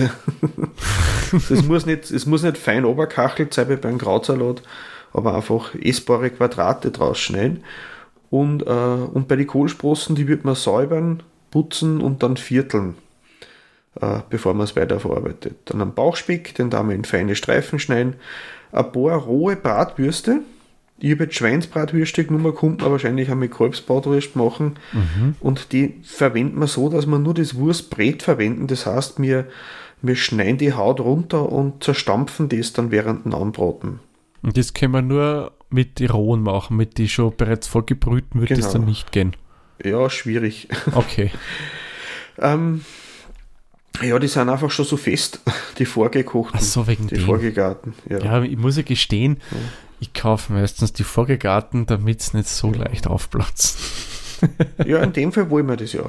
es, 1.32 1.64
muss 1.64 1.86
nicht, 1.86 2.12
es 2.12 2.26
muss 2.26 2.44
nicht 2.44 2.58
fein 2.58 2.86
oberkachelt 2.86 3.54
sein 3.54 3.70
wie 3.70 3.78
beim 3.78 3.98
Krautsalat, 3.98 4.62
aber 5.14 5.36
einfach 5.36 5.76
essbare 5.76 6.30
Quadrate 6.30 6.92
draus 6.92 7.20
schneiden. 7.20 7.64
Und, 8.30 8.66
äh, 8.66 8.70
und 8.70 9.28
bei 9.28 9.36
den 9.36 9.48
Kohlsprossen, 9.48 10.16
die 10.16 10.28
wird 10.28 10.44
man 10.44 10.56
säubern, 10.56 11.22
putzen 11.52 12.02
und 12.02 12.24
dann 12.24 12.36
vierteln, 12.36 12.96
äh, 14.02 14.20
bevor 14.30 14.56
man 14.56 14.64
es 14.64 14.76
weiterverarbeitet. 14.76 15.56
Dann 15.66 15.82
einen 15.82 15.94
Bauchspeck, 15.94 16.56
den 16.56 16.72
da 16.72 16.82
wir 16.84 16.96
in 16.96 17.06
feine 17.06 17.36
Streifen 17.36 17.78
schneiden. 17.78 18.16
Ein 18.72 18.92
paar 18.92 19.18
rohe 19.18 19.56
Bratwürste. 19.56 20.40
Ich 20.98 21.12
habe 21.12 21.26
jetzt 21.26 21.36
Schweinsbratwürste 21.36 22.24
genommen, 22.24 22.56
kommt 22.56 22.82
man 22.82 22.92
wahrscheinlich 22.92 23.30
auch 23.30 23.36
mit 23.36 23.52
Kalbsbratwurst 23.52 24.36
machen. 24.36 24.78
Und 25.40 25.72
die 25.72 26.00
verwenden 26.04 26.60
wir 26.60 26.68
so, 26.68 26.90
dass 26.90 27.06
wir 27.06 27.20
nur 27.20 27.34
das 27.36 27.56
Wurstbrät 27.56 28.24
verwenden. 28.24 28.68
Das 28.68 28.86
heißt, 28.86 29.22
wir, 29.22 29.46
wir 30.02 30.16
schneiden 30.16 30.58
die 30.58 30.74
Haut 30.74 31.00
runter 31.00 31.52
und 31.52 31.84
zerstampfen 31.84 32.50
das 32.50 32.74
dann 32.74 32.90
während 32.90 33.26
dem 33.26 33.36
Anbraten. 33.36 34.00
Und 34.44 34.58
das 34.58 34.74
können 34.74 34.94
wir 34.94 35.02
nur 35.02 35.52
mit 35.70 35.98
die 36.00 36.06
rohen 36.06 36.44
machen, 36.44 36.78
mit 36.78 36.98
die 36.98 37.10
schon 37.10 37.36
bereits 37.36 37.68
vorgebrühten 37.68 38.42
wird 38.42 38.52
das 38.52 38.60
Genau. 38.60 38.72
dann 38.74 38.86
nicht 38.86 39.12
gehen. 39.12 39.36
Ja, 39.84 40.10
schwierig. 40.10 40.68
Okay. 40.94 41.32
Ähm, 42.38 42.84
ja, 44.02 44.18
die 44.20 44.28
sind 44.28 44.50
einfach 44.50 44.72
schon 44.72 44.86
so 44.86 44.98
fest, 44.98 45.40
die 45.78 45.86
vorgekochten, 45.86 46.60
Ach 46.62 46.64
so, 46.64 46.88
wegen 46.88 47.08
die 47.08 47.16
dem. 47.16 47.26
vorgegarten. 47.26 47.94
Ja. 48.10 48.20
Ja, 48.20 48.42
ich 48.44 48.58
muss 48.58 48.76
ja 48.78 48.84
gestehen, 48.84 49.38
ich 50.00 50.14
kaufe 50.14 50.52
meistens 50.54 50.94
die 50.94 51.04
Vorgegarten, 51.04 51.86
damit 51.86 52.20
es 52.22 52.34
nicht 52.34 52.48
so 52.50 52.72
leicht 52.72 53.08
aufplatzt. 53.08 53.78
ja, 54.86 54.98
in 55.02 55.14
dem 55.14 55.32
Fall 55.32 55.50
wollen 55.50 55.68
wir 55.68 55.78
das 55.78 55.94
ja. 55.94 56.04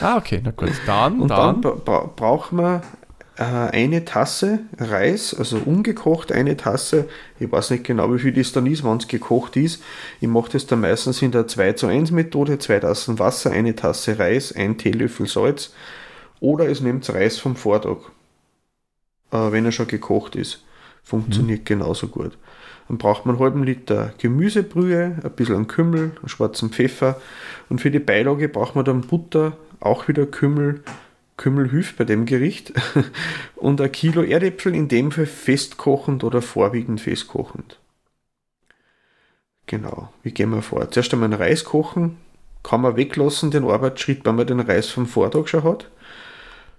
Ah, 0.00 0.16
okay, 0.16 0.40
na 0.44 0.50
gut. 0.50 0.70
Dann, 0.86 1.20
Und 1.20 1.28
dann, 1.28 1.62
dann. 1.62 1.80
bra 1.84 2.00
bra 2.00 2.12
brauchen 2.14 2.58
wir 2.58 2.82
eine 3.44 4.04
Tasse 4.04 4.60
Reis, 4.78 5.32
also 5.32 5.58
ungekocht 5.58 6.32
eine 6.32 6.56
Tasse. 6.56 7.08
Ich 7.38 7.50
weiß 7.50 7.70
nicht 7.70 7.84
genau, 7.84 8.12
wie 8.12 8.18
viel 8.18 8.32
das 8.32 8.52
dann 8.52 8.66
ist, 8.66 8.82
wenn 8.82 8.96
es 8.96 9.06
gekocht 9.06 9.56
ist. 9.56 9.82
Ich 10.20 10.28
mache 10.28 10.50
das 10.52 10.66
dann 10.66 10.80
meistens 10.80 11.22
in 11.22 11.30
der 11.30 11.46
2 11.46 11.74
zu 11.74 11.86
1 11.86 12.10
Methode, 12.10 12.58
zwei 12.58 12.80
Tassen 12.80 13.18
Wasser, 13.18 13.52
eine 13.52 13.76
Tasse 13.76 14.18
Reis, 14.18 14.52
ein 14.52 14.76
Teelöffel 14.76 15.26
Salz. 15.28 15.72
Oder 16.40 16.68
es 16.68 16.80
nimmt 16.80 17.08
Reis 17.10 17.38
vom 17.38 17.54
Vortag, 17.54 17.98
äh, 19.30 19.52
wenn 19.52 19.64
er 19.64 19.72
schon 19.72 19.88
gekocht 19.88 20.34
ist. 20.34 20.64
Funktioniert 21.04 21.64
genauso 21.64 22.08
gut. 22.08 22.36
Dann 22.88 22.98
braucht 22.98 23.24
man 23.24 23.36
einen 23.36 23.44
halben 23.44 23.62
Liter 23.62 24.14
Gemüsebrühe, 24.18 25.16
ein 25.22 25.30
bisschen 25.32 25.68
Kümmel, 25.68 26.12
einen 26.18 26.28
schwarzen 26.28 26.70
Pfeffer. 26.70 27.20
Und 27.68 27.80
für 27.80 27.90
die 27.90 27.98
Beilage 27.98 28.48
braucht 28.48 28.74
man 28.74 28.84
dann 28.84 29.02
Butter, 29.02 29.56
auch 29.80 30.08
wieder 30.08 30.26
Kümmel. 30.26 30.82
Kümmel 31.38 31.70
hilft 31.70 31.96
bei 31.96 32.04
dem 32.04 32.26
Gericht. 32.26 32.74
Und 33.56 33.80
ein 33.80 33.90
Kilo 33.90 34.22
Erdäpfel, 34.22 34.74
in 34.74 34.88
dem 34.88 35.10
Fall 35.10 35.24
festkochend 35.24 36.22
oder 36.22 36.42
vorwiegend 36.42 37.00
festkochend. 37.00 37.78
Genau, 39.66 40.12
wie 40.22 40.32
gehen 40.32 40.50
wir 40.50 40.62
vor? 40.62 40.90
Zuerst 40.90 41.12
einmal 41.14 41.30
einen 41.30 41.40
Reis 41.40 41.64
kochen, 41.64 42.16
kann 42.62 42.82
man 42.82 42.96
weglassen, 42.96 43.50
den 43.50 43.64
Arbeitsschritt, 43.64 44.24
wenn 44.24 44.34
man 44.34 44.46
den 44.46 44.60
Reis 44.60 44.88
vom 44.88 45.06
Vortag 45.06 45.48
schon 45.48 45.64
hat. 45.64 45.90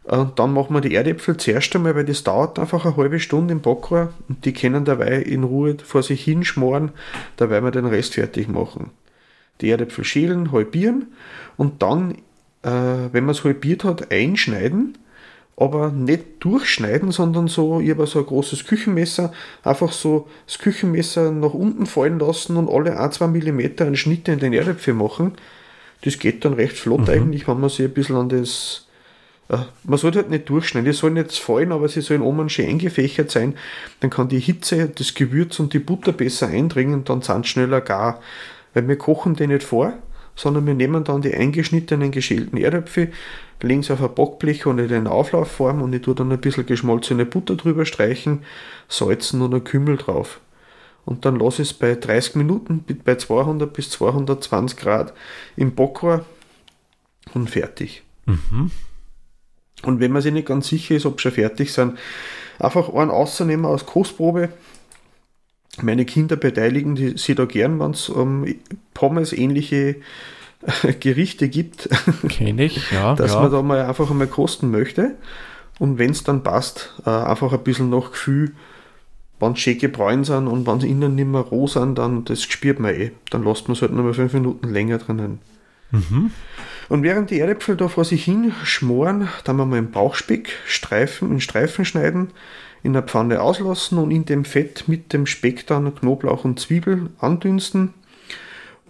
Und 0.04 0.40
dann 0.40 0.54
machen 0.54 0.74
wir 0.74 0.82
die 0.82 0.96
Erdäpfel 0.96 1.38
zuerst 1.38 1.76
einmal, 1.76 1.96
weil 1.96 2.06
das 2.06 2.24
dauert 2.24 2.58
einfach 2.58 2.86
eine 2.86 2.98
halbe 2.98 3.20
Stunde 3.20 3.52
im 3.52 3.62
Backrohr 3.62 4.12
und 4.28 4.44
die 4.44 4.54
können 4.54 4.84
dabei 4.84 5.22
in 5.22 5.44
Ruhe 5.44 5.78
vor 5.84 6.02
sich 6.02 6.24
hinschmoren, 6.24 6.92
dabei 7.38 7.62
wir 7.62 7.70
den 7.70 7.86
Rest 7.86 8.16
fertig 8.16 8.48
machen. 8.48 8.90
Die 9.62 9.70
Erdäpfel 9.70 10.04
schälen, 10.04 10.52
halbieren 10.52 11.14
und 11.58 11.84
dann, 11.84 12.16
äh, 12.64 12.70
wenn 12.70 13.26
man 13.26 13.36
es 13.36 13.44
halbiert 13.44 13.84
hat, 13.84 14.12
einschneiden, 14.12 14.98
aber 15.56 15.92
nicht 15.92 16.24
durchschneiden, 16.40 17.12
sondern 17.12 17.48
so, 17.48 17.82
ich 17.82 17.90
habe 17.90 18.08
so 18.08 18.20
ein 18.20 18.26
großes 18.26 18.66
Küchenmesser, 18.66 19.34
einfach 19.64 19.92
so 19.92 20.28
das 20.46 20.60
Küchenmesser 20.60 21.32
nach 21.32 21.54
unten 21.54 21.86
fallen 21.86 22.20
lassen 22.20 22.56
und 22.56 22.70
alle 22.70 23.00
1-2 23.00 23.28
mm 23.28 23.84
einen 23.84 23.98
Schnitt 23.98 24.28
in 24.30 24.40
den 24.40 24.54
Erdäpfel 24.54 24.94
machen. 24.94 25.34
Das 26.02 26.18
geht 26.18 26.46
dann 26.46 26.54
recht 26.54 26.78
flott 26.78 27.10
eigentlich, 27.10 27.48
wenn 27.48 27.60
man 27.60 27.70
sich 27.70 27.86
ein 27.86 27.94
bisschen 27.94 28.16
an 28.16 28.30
das 28.30 28.88
äh, 29.50 29.58
man 29.84 29.98
sollte 29.98 30.20
halt 30.20 30.30
nicht 30.30 30.48
durchschneiden, 30.48 30.90
die 30.90 30.96
sollen 30.96 31.16
nicht 31.16 31.38
fallen, 31.38 31.72
aber 31.72 31.90
sie 31.90 32.02
sollen 32.02 32.22
oben 32.22 32.50
schön 32.50 32.70
eingefächert 32.70 33.30
sein. 33.30 33.56
Dann 34.00 34.10
kann 34.10 34.30
die 34.30 34.40
Hitze, 34.40 34.88
das 34.88 35.14
Gewürz 35.14 35.60
und 35.60 35.74
die 35.74 35.80
Butter 35.80 36.14
besser 36.14 36.48
eindringen, 36.48 37.04
dann 37.04 37.22
sind 37.22 37.46
sie 37.46 37.52
schneller 37.52 37.82
gar. 37.82 38.22
Weil 38.74 38.88
wir 38.88 38.98
kochen 38.98 39.36
die 39.36 39.48
nicht 39.48 39.64
vor, 39.64 39.94
sondern 40.40 40.66
wir 40.66 40.74
nehmen 40.74 41.04
dann 41.04 41.22
die 41.22 41.34
eingeschnittenen, 41.34 42.12
geschälten 42.12 42.58
Erdäpfel, 42.58 43.12
legen 43.62 43.84
sie 43.84 43.92
auf 43.92 44.02
ein 44.02 44.16
Backblech 44.16 44.66
und 44.66 44.80
in 44.80 44.88
den 44.88 45.06
Auflaufform 45.06 45.82
und 45.82 45.92
ich 45.94 46.02
tue 46.02 46.16
dann 46.16 46.32
ein 46.32 46.40
bisschen 46.40 46.66
geschmolzene 46.66 47.26
Butter 47.26 47.58
drüber 47.58 47.86
streichen, 47.86 48.44
salzen 48.88 49.42
und 49.42 49.54
ein 49.54 49.66
Kümmel 49.66 49.98
drauf. 49.98 50.40
Und 51.04 51.26
dann 51.26 51.38
lasse 51.38 51.62
ich 51.62 51.72
es 51.72 51.74
bei 51.74 51.94
30 51.94 52.36
Minuten 52.36 52.86
bei 53.04 53.16
200 53.16 53.74
bis 53.74 53.90
220 53.90 54.80
Grad 54.80 55.14
im 55.58 55.76
Backrohr 55.76 56.24
und 57.34 57.50
fertig. 57.50 58.04
Und 59.84 60.00
wenn 60.00 60.14
man 60.14 60.22
sich 60.22 60.32
nicht 60.32 60.48
ganz 60.48 60.70
sicher 60.70 60.96
ist, 60.96 61.06
ob 61.06 61.20
schon 61.20 61.34
fertig 61.34 61.74
sind, 61.74 61.98
einfach 62.60 62.94
einen 62.94 63.10
rausnehmen 63.12 63.66
aus 63.66 63.86
Kostprobe. 63.86 64.50
Meine 65.84 66.06
Kinder 66.06 66.36
beteiligen 66.36 66.96
die, 66.96 67.18
sich 67.18 67.36
da 67.36 67.46
gern, 67.46 67.80
wenn 67.80 67.92
es 67.92 68.10
um 68.10 68.46
Pommes 68.94 69.34
ähnliche 69.34 69.98
Gerichte 71.00 71.48
gibt, 71.48 71.90
Kenne 72.28 72.66
ich, 72.66 72.92
ja. 72.92 73.16
dass 73.16 73.34
ja. 73.34 73.42
man 73.42 73.52
da 73.52 73.62
mal 73.62 73.82
einfach 73.82 74.10
einmal 74.12 74.28
kosten 74.28 74.72
möchte. 74.72 75.16
Und 75.80 75.98
wenn 75.98 76.12
es 76.12 76.24
dann 76.24 76.44
passt, 76.44 76.94
äh, 77.06 77.10
einfach 77.10 77.54
ein 77.54 77.64
bisschen 77.64 77.90
nach 77.90 78.12
Gefühl, 78.12 78.52
wenn 79.40 79.56
sie 79.56 79.62
schön 79.62 79.78
gebräunt 79.80 80.26
sind 80.26 80.48
und 80.48 80.68
wenn 80.68 80.82
sie 80.82 80.90
innen 80.90 81.16
nicht 81.16 81.28
mehr 81.28 81.42
roh 81.42 81.68
sind, 81.68 81.98
dann 81.98 82.26
das 82.26 82.44
spürt 82.44 82.80
man 82.80 82.94
eh. 82.94 83.12
Dann 83.30 83.46
lässt 83.46 83.70
man 83.70 83.76
es 83.76 83.82
halt 83.82 83.94
nochmal 83.94 84.14
fünf 84.14 84.34
Minuten 84.34 84.68
länger 84.68 84.98
drinnen. 84.98 85.40
Und 86.90 87.04
während 87.04 87.30
die 87.30 87.40
Erdäpfel 87.40 87.78
da 87.78 87.88
vor 87.88 88.04
sich 88.04 88.26
hin 88.26 88.52
schmoren, 88.64 89.30
dann 89.44 89.58
wir 89.58 89.66
mal 89.66 89.80
im 89.80 89.92
Bauchspeck 89.92 90.50
Streifen 90.66 91.32
in 91.32 91.40
Streifen 91.40 91.86
schneiden, 91.86 92.32
in 92.84 92.94
der 92.94 93.04
Pfanne 93.04 93.42
auslassen 93.42 93.98
und 93.98 94.12
in 94.12 94.26
dem 94.26 94.46
Fett 94.46 94.88
mit 94.88 95.14
dem 95.14 95.26
Speck 95.26 95.68
dann 95.68 95.94
Knoblauch 95.94 96.46
und 96.46 96.60
Zwiebel 96.60 97.10
andünsten 97.20 97.94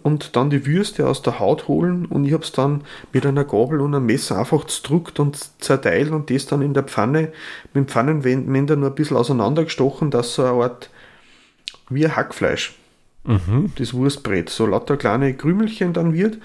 und 0.04 0.36
dann 0.36 0.50
die 0.50 0.66
Würste 0.66 1.08
aus 1.08 1.22
der 1.22 1.40
Haut 1.40 1.68
holen. 1.68 2.06
Und 2.06 2.26
ich 2.26 2.34
habe 2.34 2.44
es 2.44 2.52
dann 2.52 2.82
mit 3.12 3.26
einer 3.26 3.44
Gabel 3.44 3.82
und 3.82 3.96
einem 3.96 4.06
Messer 4.06 4.38
einfach 4.38 4.66
zerdrückt 4.66 5.20
und 5.20 5.38
zerteilt 5.62 6.12
und 6.12 6.30
das 6.30 6.46
dann 6.46 6.62
in 6.62 6.74
der 6.74 6.84
Pfanne 6.84 7.32
mit 7.74 7.76
dem 7.76 7.88
Pfannenwender 7.88 8.76
nur 8.76 8.90
ein 8.90 8.96
bisschen 8.96 9.18
auseinandergestochen, 9.18 10.12
dass 10.12 10.36
so 10.36 10.44
eine 10.44 10.64
Art 10.64 10.90
wie 11.90 12.06
ein 12.06 12.16
Hackfleisch 12.16 12.76
das 13.76 13.94
Wurstbrett, 13.94 14.50
so 14.50 14.66
lauter 14.66 14.98
kleine 14.98 15.34
Krümelchen 15.36 15.94
dann 15.94 16.14
wird, 16.14 16.38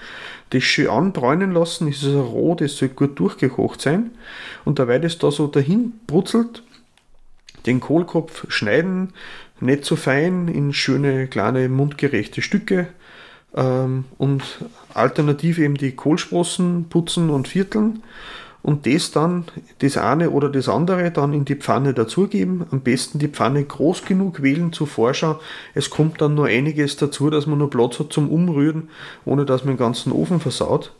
das 0.51 0.63
schön 0.63 0.89
anbräunen 0.89 1.51
lassen, 1.51 1.87
ist 1.87 2.03
es 2.03 2.09
also 2.09 2.21
roh, 2.23 2.55
das 2.55 2.77
soll 2.77 2.89
gut 2.89 3.17
durchgekocht 3.17 3.81
sein. 3.81 4.11
Und 4.65 4.77
dabei 4.77 4.99
das 4.99 5.17
da 5.17 5.31
so 5.31 5.47
dahin 5.47 5.93
brutzelt, 6.05 6.63
den 7.65 7.79
Kohlkopf 7.79 8.45
schneiden, 8.49 9.13
nicht 9.59 9.85
so 9.85 9.95
fein, 9.95 10.47
in 10.47 10.73
schöne 10.73 11.27
kleine 11.27 11.69
mundgerechte 11.69 12.41
Stücke 12.41 12.87
ähm, 13.55 14.05
und 14.17 14.43
alternativ 14.93 15.57
eben 15.59 15.75
die 15.75 15.93
Kohlsprossen 15.93 16.85
putzen 16.89 17.29
und 17.29 17.47
vierteln 17.47 18.03
und 18.65 18.87
das 18.87 19.11
dann, 19.11 19.45
das 19.77 19.95
eine 19.95 20.31
oder 20.31 20.49
das 20.49 20.67
andere, 20.69 21.11
dann 21.11 21.33
in 21.33 21.45
die 21.45 21.53
Pfanne 21.53 21.93
dazugeben. 21.93 22.65
Am 22.71 22.81
besten 22.81 23.19
die 23.19 23.27
Pfanne 23.27 23.63
groß 23.63 24.05
genug 24.05 24.41
wählen 24.41 24.73
zur 24.73 24.87
Vorschau. 24.87 25.39
Es 25.75 25.91
kommt 25.91 26.19
dann 26.19 26.33
nur 26.33 26.47
einiges 26.47 26.97
dazu, 26.97 27.29
dass 27.29 27.45
man 27.45 27.59
nur 27.59 27.69
Platz 27.69 27.99
hat 27.99 28.11
zum 28.11 28.27
Umrühren, 28.27 28.89
ohne 29.23 29.45
dass 29.45 29.65
man 29.65 29.75
den 29.75 29.79
ganzen 29.79 30.11
Ofen 30.11 30.39
versaut. 30.39 30.93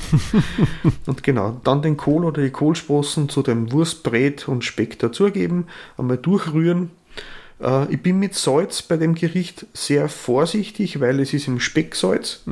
und 1.06 1.22
genau, 1.22 1.60
dann 1.64 1.82
den 1.82 1.96
Kohl 1.96 2.24
oder 2.24 2.42
die 2.42 2.50
Kohlsprossen 2.50 3.28
zu 3.28 3.42
dem 3.42 3.72
Wurstbrät 3.72 4.48
und 4.48 4.64
Speck 4.64 4.98
dazugeben, 4.98 5.66
einmal 5.96 6.18
durchrühren. 6.18 6.90
Äh, 7.60 7.92
Ich 7.92 8.02
bin 8.02 8.18
mit 8.18 8.34
Salz 8.34 8.82
bei 8.82 8.96
dem 8.96 9.14
Gericht 9.14 9.66
sehr 9.72 10.08
vorsichtig, 10.08 11.00
weil 11.00 11.20
es 11.20 11.32
ist 11.32 11.46
im 11.46 11.60
Specksalz 11.60 12.42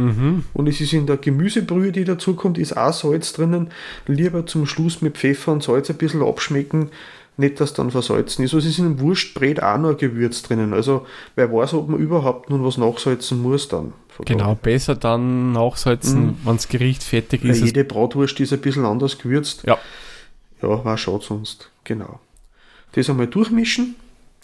und 0.55 0.68
es 0.68 0.81
ist 0.81 0.92
in 0.92 1.07
der 1.07 1.16
Gemüsebrühe, 1.16 1.92
die 1.92 2.05
dazukommt, 2.05 2.59
ist 2.59 2.76
auch 2.76 2.92
Salz 2.92 3.33
drinnen. 3.33 3.70
Lieber 4.07 4.46
zum 4.46 4.66
Schluss 4.66 5.03
mit 5.03 5.18
Pfeffer 5.18 5.53
und 5.53 5.62
Salz 5.62 5.90
ein 5.90 5.96
bisschen 5.96 6.22
abschmecken, 6.22 6.90
nicht 7.40 7.61
dass 7.61 7.72
dann 7.74 7.90
versalzen 7.90 8.44
ist. 8.44 8.55
Also 8.55 8.59
es 8.66 8.72
ist 8.72 8.79
in 8.79 9.00
Wurstbrät 9.00 9.61
auch 9.62 9.79
noch 9.79 9.90
ein 9.90 9.96
Gewürz 9.96 10.42
drinnen. 10.42 10.72
Also 10.72 11.07
wer 11.35 11.53
weiß, 11.53 11.74
ob 11.74 11.88
man 11.88 11.98
überhaupt 11.98 12.48
nun 12.50 12.64
was 12.64 12.79
nachsalzen 12.79 13.42
muss 13.42 13.66
dann. 13.68 13.92
Genau, 14.26 14.55
besser 14.55 14.94
dann 14.94 15.53
nachsalzen, 15.53 16.37
wenn 16.44 16.57
das 16.57 16.68
Gericht 16.68 17.03
fertig 17.03 17.42
ist. 17.42 17.62
jede 17.64 17.85
Bratwurst 17.85 18.38
ist 18.38 18.53
ein 18.53 18.61
bisschen 18.61 18.85
anders 18.85 19.18
gewürzt. 19.18 19.64
ja, 19.66 19.79
Ja, 20.62 20.85
war 20.85 20.98
schade 20.98 21.24
sonst. 21.24 21.70
Genau. 21.85 22.20
Das 22.92 23.09
einmal 23.09 23.26
durchmischen 23.29 23.94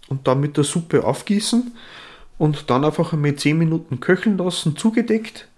und 0.09 0.27
dann 0.27 0.41
mit 0.41 0.57
der 0.57 0.65
Suppe 0.65 1.05
aufgießen 1.05 1.73
und 2.39 2.71
dann 2.71 2.85
einfach 2.85 3.13
einmal 3.13 3.35
10 3.37 3.59
Minuten 3.59 4.01
köcheln 4.01 4.39
lassen, 4.39 4.77
zugedeckt 4.77 5.49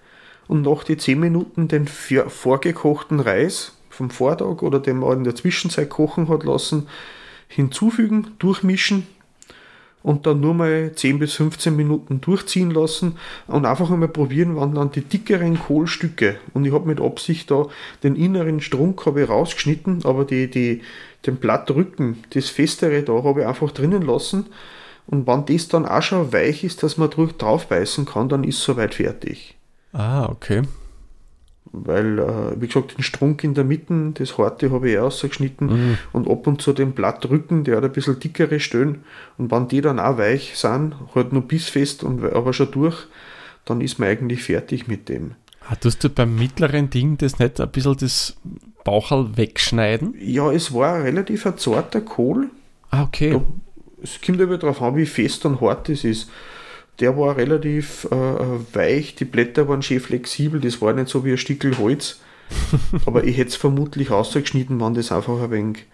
und 0.48 0.62
nach 0.62 0.82
die 0.84 0.96
10 0.96 1.20
Minuten 1.20 1.68
den 1.68 1.86
vor- 1.86 2.28
vorgekochten 2.30 3.20
Reis 3.20 3.76
vom 3.90 4.10
Vortag 4.10 4.62
oder 4.62 4.80
den 4.80 4.98
man 4.98 5.18
in 5.18 5.24
der 5.24 5.34
Zwischenzeit 5.36 5.90
kochen 5.90 6.28
hat 6.28 6.44
lassen, 6.44 6.88
hinzufügen, 7.48 8.28
durchmischen 8.38 9.06
und 10.02 10.26
dann 10.26 10.40
nur 10.40 10.54
mal 10.54 10.92
10 10.94 11.18
bis 11.18 11.34
15 11.34 11.74
Minuten 11.74 12.20
durchziehen 12.20 12.70
lassen 12.70 13.16
und 13.46 13.66
einfach 13.66 13.90
einmal 13.90 14.08
probieren, 14.08 14.56
wann 14.56 14.74
dann 14.74 14.92
die 14.92 15.00
dickeren 15.00 15.58
Kohlstücke 15.58 16.36
und 16.54 16.64
ich 16.64 16.72
habe 16.72 16.86
mit 16.86 17.00
Absicht 17.00 17.50
da 17.50 17.66
den 18.02 18.16
inneren 18.16 18.60
Strunk 18.60 19.04
habe 19.06 19.22
ich 19.22 19.28
rausgeschnitten, 19.28 20.04
aber 20.04 20.24
die, 20.24 20.48
die, 20.48 20.82
den 21.26 21.36
Blattrücken, 21.36 22.22
das 22.30 22.48
festere 22.48 23.02
da 23.02 23.24
habe 23.24 23.40
ich 23.40 23.46
einfach 23.46 23.72
drinnen 23.72 24.02
lassen 24.02 24.46
und 25.06 25.26
wenn 25.26 25.46
das 25.46 25.68
dann 25.68 25.86
auch 25.86 26.02
schon 26.02 26.32
weich 26.32 26.64
ist, 26.64 26.82
dass 26.82 26.96
man 26.96 27.10
drauf 27.10 27.66
beißen 27.66 28.04
kann, 28.04 28.28
dann 28.28 28.44
ist 28.44 28.60
soweit 28.60 28.94
fertig. 28.94 29.56
ah, 29.92 30.26
okay. 30.26 30.62
Weil, 31.72 32.18
äh, 32.18 32.60
wie 32.60 32.66
gesagt, 32.66 32.96
den 32.96 33.02
Strunk 33.02 33.44
in 33.44 33.54
der 33.54 33.64
Mitte, 33.64 34.12
das 34.14 34.38
Harte 34.38 34.70
habe 34.70 34.90
ich 34.90 34.98
auch 34.98 35.04
rausgeschnitten 35.04 35.98
und 36.12 36.28
ab 36.28 36.46
und 36.46 36.62
zu 36.62 36.72
den 36.72 36.92
Blattrücken, 36.92 37.64
der 37.64 37.76
hat 37.76 37.84
ein 37.84 37.92
bisschen 37.92 38.18
dickere 38.18 38.58
Stellen. 38.58 39.04
Und 39.36 39.50
wenn 39.50 39.68
die 39.68 39.80
dann 39.80 40.00
auch 40.00 40.18
weich 40.18 40.56
sind, 40.56 40.94
halt 41.14 41.32
nur 41.32 41.42
bissfest 41.42 42.04
und 42.04 42.24
aber 42.24 42.52
schon 42.52 42.70
durch, 42.70 43.06
dann 43.64 43.80
ist 43.80 43.98
man 43.98 44.08
eigentlich 44.08 44.42
fertig 44.42 44.88
mit 44.88 45.08
dem. 45.08 45.32
Ah, 45.68 45.74
tust 45.74 46.02
du 46.02 46.08
beim 46.08 46.34
mittleren 46.34 46.88
Ding 46.88 47.18
das 47.18 47.38
nicht 47.38 47.60
ein 47.60 47.70
bisschen 47.70 47.96
das 47.98 48.36
Bauchal 48.84 49.36
wegschneiden? 49.36 50.14
Ja, 50.18 50.50
es 50.50 50.72
war 50.72 50.94
ein 50.94 51.02
relativ 51.02 51.44
ein 51.44 51.58
zarter 51.58 52.00
Kohl. 52.00 52.48
Ah, 52.90 53.02
okay. 53.02 53.32
Ja. 53.32 53.44
Es 54.02 54.20
kommt 54.24 54.40
aber 54.40 54.56
darauf 54.56 54.80
an, 54.80 54.96
wie 54.96 55.04
fest 55.04 55.44
und 55.44 55.60
hart 55.60 55.88
das 55.88 56.04
ist. 56.04 56.30
Der 57.00 57.16
war 57.16 57.36
relativ 57.36 58.06
äh, 58.10 58.14
weich, 58.74 59.14
die 59.14 59.24
Blätter 59.24 59.68
waren 59.68 59.82
schön 59.82 60.00
flexibel, 60.00 60.60
das 60.60 60.80
war 60.82 60.92
nicht 60.92 61.08
so 61.08 61.24
wie 61.24 61.32
ein 61.32 61.38
Stückel 61.38 61.78
Holz. 61.78 62.20
aber 63.06 63.24
ich 63.24 63.36
hätte 63.36 63.48
es 63.50 63.56
vermutlich 63.56 64.10
ausgeschnitten, 64.10 64.80
wenn 64.80 64.94
das 64.94 65.12
einfach 65.12 65.40
ein 65.40 65.50
wenig 65.50 65.86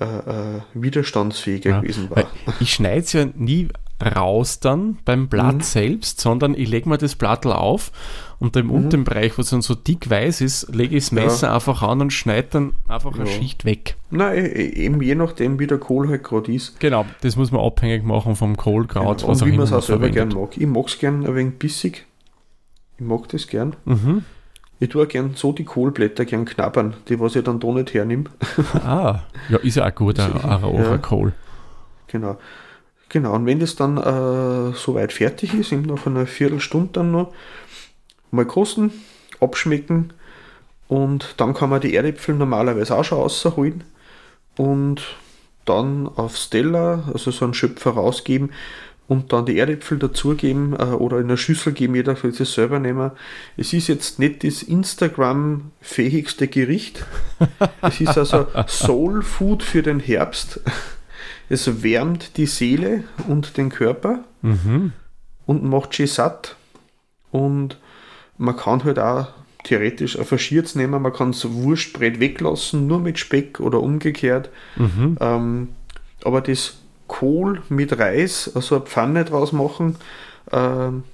äh, 0.00 0.04
äh, 0.04 0.60
widerstandsfähiger 0.74 1.70
Ja, 1.70 1.80
gewesen 1.80 2.10
war. 2.10 2.30
ich 2.60 2.72
schneide 2.74 3.00
es 3.00 3.12
ja 3.12 3.26
nie 3.34 3.68
raus 4.04 4.60
dann 4.60 4.98
beim 5.04 5.28
Blatt 5.28 5.56
Mhm. 5.56 5.60
selbst, 5.62 6.20
sondern 6.20 6.54
ich 6.54 6.68
lege 6.68 6.88
mir 6.88 6.98
das 6.98 7.14
Blattl 7.14 7.50
auf 7.52 7.92
und 8.38 8.54
im 8.56 8.70
unteren 8.70 9.04
Bereich, 9.04 9.38
wo 9.38 9.42
es 9.42 9.50
dann 9.50 9.62
so 9.62 9.74
dick 9.74 10.10
weiß 10.10 10.42
ist, 10.42 10.74
lege 10.74 10.96
ich 10.96 11.04
das 11.04 11.12
Mhm. 11.12 11.18
Ja. 11.18 11.24
Messer 11.24 11.54
einfach 11.54 11.82
an 11.82 12.02
und 12.02 12.12
schneide 12.12 12.48
dann 12.50 12.72
einfach 12.88 13.14
eine 13.14 13.24
Ja. 13.24 13.30
Schicht 13.30 13.64
weg. 13.64 13.96
Nein, 14.10 14.36
e- 14.44 14.48
eben 14.84 15.00
je 15.00 15.14
nachdem, 15.14 15.58
wie 15.58 15.66
der 15.66 15.78
Kohl 15.78 16.08
halt 16.08 16.24
gerade 16.24 16.52
ist. 16.52 16.78
Genau, 16.80 17.06
das 17.22 17.36
muss 17.36 17.50
man 17.52 17.62
abhängig 17.62 18.04
machen 18.04 18.36
vom 18.36 18.56
Kohlkraut, 18.56 19.22
und 19.24 19.40
wie 19.40 19.48
immer 19.48 19.56
man 19.58 19.64
es 19.66 19.72
auch 19.72 19.82
selber 19.82 20.06
verwendet. 20.08 20.30
gern 20.34 20.42
mag. 20.42 20.56
Ich 20.58 20.66
mag 20.66 20.86
es 20.88 20.98
gern 20.98 21.26
ein 21.26 21.34
wenig 21.34 21.54
bissig. 21.58 22.04
Ich 22.98 23.04
mag 23.04 23.28
das 23.28 23.46
gern. 23.46 23.76
Mhm. 23.86 24.24
Ich 24.78 24.90
tue 24.90 25.04
auch 25.04 25.08
gern 25.08 25.30
so 25.36 25.52
die 25.52 25.64
Kohlblätter 25.64 26.26
gern 26.26 26.44
knabbern, 26.44 26.94
die 27.08 27.18
was 27.18 27.34
ich 27.34 27.44
dann 27.44 27.60
da 27.60 27.68
nicht 27.68 27.94
hernehme. 27.94 28.24
Ah, 28.84 29.20
ja, 29.48 29.56
ist 29.58 29.76
ja 29.76 29.86
auch 29.88 29.94
gut, 29.94 30.20
ein, 30.20 30.32
ein 30.38 30.62
roher 30.64 30.82
Ja. 30.90 30.98
Kohl. 30.98 31.32
Genau. 32.08 32.36
Genau, 33.08 33.34
und 33.34 33.46
wenn 33.46 33.60
das 33.60 33.76
dann 33.76 33.98
äh, 33.98 34.74
soweit 34.76 35.12
fertig 35.12 35.54
ist, 35.54 35.72
eben 35.72 35.82
nach 35.82 36.06
einer 36.06 36.26
Viertelstunde 36.26 36.90
dann 36.92 37.12
noch, 37.12 37.32
mal 38.32 38.44
kosten, 38.44 38.92
abschmecken 39.40 40.12
und 40.88 41.34
dann 41.36 41.54
kann 41.54 41.70
man 41.70 41.80
die 41.80 41.94
Erdäpfel 41.94 42.34
normalerweise 42.34 42.96
auch 42.96 43.04
schon 43.04 43.18
rausholen 43.18 43.84
und 44.56 45.02
dann 45.64 46.08
aufs 46.08 46.50
Teller, 46.50 47.04
also 47.12 47.30
so 47.30 47.44
einen 47.44 47.54
Schöpfer 47.54 47.92
rausgeben 47.92 48.50
und 49.08 49.32
dann 49.32 49.46
die 49.46 49.58
Erdäpfel 49.58 49.98
dazugeben 49.98 50.74
äh, 50.74 50.84
oder 50.84 51.18
in 51.18 51.24
eine 51.24 51.36
Schüssel 51.36 51.72
geben, 51.72 51.94
jeder 51.94 52.16
soll 52.16 52.30
es 52.30 52.54
selber 52.54 52.78
nehmen. 52.78 53.12
Es 53.56 53.72
ist 53.72 53.88
jetzt 53.88 54.18
nicht 54.18 54.42
das 54.42 54.62
Instagram-fähigste 54.62 56.48
Gericht. 56.48 57.04
Es 57.82 58.00
ist 58.00 58.18
also 58.18 58.46
Soul 58.66 59.22
Food 59.22 59.62
für 59.62 59.82
den 59.82 60.00
Herbst. 60.00 60.60
Es 61.48 61.82
wärmt 61.82 62.36
die 62.36 62.46
Seele 62.46 63.04
und 63.28 63.56
den 63.56 63.68
Körper 63.70 64.24
Mhm. 64.42 64.92
und 65.46 65.64
macht 65.64 65.94
schön 65.94 66.06
satt. 66.06 66.56
Und 67.30 67.78
man 68.38 68.56
kann 68.56 68.84
halt 68.84 68.98
auch 68.98 69.28
theoretisch 69.64 70.18
ein 70.18 70.24
Verschierz 70.24 70.74
nehmen, 70.74 71.02
man 71.02 71.12
kann 71.12 71.32
das 71.32 71.50
Wurstbrett 71.52 72.20
weglassen, 72.20 72.86
nur 72.86 73.00
mit 73.00 73.18
Speck 73.18 73.60
oder 73.60 73.80
umgekehrt. 73.80 74.50
Mhm. 74.76 75.16
Ähm, 75.20 75.68
aber 76.24 76.40
das 76.40 76.78
Kohl 77.08 77.62
mit 77.68 77.98
Reis, 77.98 78.50
also 78.54 78.76
eine 78.76 78.84
Pfanne 78.84 79.24
draus 79.24 79.52
machen, 79.52 79.96
ähm, 80.52 81.04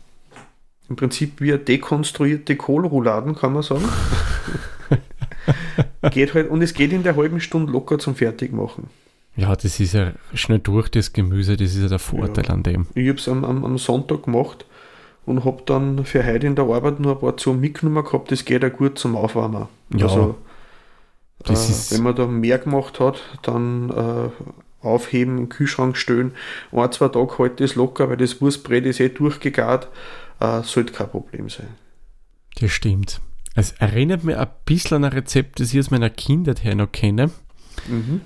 im 0.89 0.97
Prinzip 0.97 1.41
wie 1.41 1.53
eine 1.53 1.63
dekonstruierte 1.63 2.57
Kohlrouladen, 2.57 3.35
kann 3.35 3.55
man 3.55 3.63
sagen. 3.63 3.89
geht 6.11 6.35
halt, 6.35 6.51
und 6.51 6.63
es 6.63 6.75
geht 6.75 6.93
in 6.93 7.03
der 7.03 7.17
halben 7.17 7.41
Stunde 7.41 7.73
locker 7.73 7.99
zum 7.99 8.15
Fertigmachen. 8.15 8.89
Ja, 9.35 9.57
das 9.57 9.81
ist 9.81 9.95
ja 9.95 10.13
schnell 10.35 10.59
durch 10.59 10.91
das 10.91 11.13
Gemüse, 11.13 11.57
das 11.57 11.75
ist 11.75 11.83
ja 11.83 11.89
der 11.89 11.99
Vorteil 11.99 12.45
Ja. 12.47 12.51
an 12.53 12.63
dem. 12.63 12.87
Ich 12.95 13.09
habe 13.09 13.19
es 13.19 13.29
am, 13.29 13.45
am, 13.45 13.65
am 13.65 13.79
Sonntag 13.79 14.25
gemacht 14.25 14.67
und 15.25 15.45
habe 15.45 15.63
dann 15.65 16.05
für 16.05 16.25
heute 16.27 16.47
in 16.47 16.55
der 16.55 16.67
Arbeit 16.67 17.01
nur 17.01 17.13
ein 17.13 17.19
paar 17.21 17.37
zu 17.37 17.55
mitgenommen 17.55 18.05
gehabt. 18.05 18.31
Das 18.31 18.45
geht 18.45 18.65
auch 18.65 18.73
gut 18.77 18.99
zum 18.99 19.17
Aufwärmen. 19.17 19.69
Ja, 19.95 20.07
also, 20.07 20.37
äh, 21.45 21.55
wenn 21.91 22.03
man 22.03 22.15
da 22.15 22.27
mehr 22.27 22.59
gemacht 22.59 23.01
hat, 23.01 23.23
dann 23.43 23.91
äh, 23.91 24.87
aufheben, 24.87 25.37
den 25.37 25.49
Kühlschrank 25.49 25.97
stellen. 25.97 26.33
Ein, 26.73 26.93
zwei 26.93 27.09
Tage 27.09 27.39
halt 27.39 27.61
das 27.61 27.75
locker, 27.75 28.11
weil 28.11 28.17
das 28.19 28.41
Wurstbrett 28.41 28.85
ist 28.85 29.01
eh 29.01 29.09
durchgegart. 29.09 29.89
Äh, 30.41 30.63
sollte 30.63 30.93
kein 30.93 31.09
Problem 31.09 31.49
sein. 31.49 31.69
Das 32.61 32.71
stimmt. 32.71 33.21
Es 33.55 33.73
erinnert 33.73 34.25
mich 34.25 34.37
ein 34.37 34.49
bisschen 34.65 34.97
an 34.99 35.05
ein 35.05 35.13
Rezept, 35.13 35.61
das 35.61 35.73
ich 35.73 35.79
aus 35.81 35.91
meiner 35.91 36.11
Kindheit 36.11 36.65
her 36.65 36.75
noch 36.75 36.91
kenne. 36.91 37.31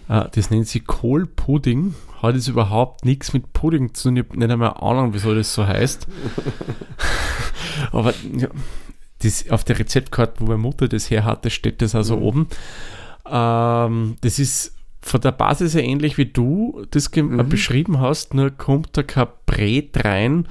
Äh, 0.09 0.25
Das 0.33 0.51
nennt 0.51 0.69
sich 0.69 0.87
Kohlpudding. 0.87 1.95
Hat 2.23 2.35
jetzt 2.35 2.49
überhaupt 2.49 3.05
nichts 3.05 3.33
mit 3.33 3.53
Pudding 3.53 3.95
zu 3.95 4.09
tun. 4.09 4.17
Ich 4.17 4.25
habe 4.25 4.39
nicht 4.39 4.51
einmal 4.51 4.75
Ahnung, 4.81 5.13
wieso 5.15 5.35
das 5.35 5.53
so 5.53 5.67
heißt. 5.67 6.07
Aber 7.93 8.13
ja, 8.37 8.49
das, 9.23 9.51
auf 9.51 9.65
der 9.65 9.79
Rezeptkarte, 9.79 10.35
wo 10.41 10.47
meine 10.47 10.59
Mutter 10.59 10.89
das 10.89 11.11
her 11.11 11.25
hatte, 11.25 11.51
steht 11.51 11.83
das 11.83 11.95
also 11.95 12.19
oben. 12.19 12.49
Ähm, 13.29 14.17
das 14.21 14.39
ist 14.39 14.75
von 15.03 15.21
der 15.21 15.33
Basis 15.33 15.75
her 15.75 15.85
ähnlich 15.85 16.19
wie 16.19 16.27
du 16.27 16.85
das 16.91 17.09
äh, 17.15 17.23
beschrieben 17.23 18.01
hast, 18.01 18.35
nur 18.35 18.51
kommt 18.51 18.97
da 18.97 19.03
kein 19.03 19.29
Brät 19.47 20.05
rein, 20.05 20.49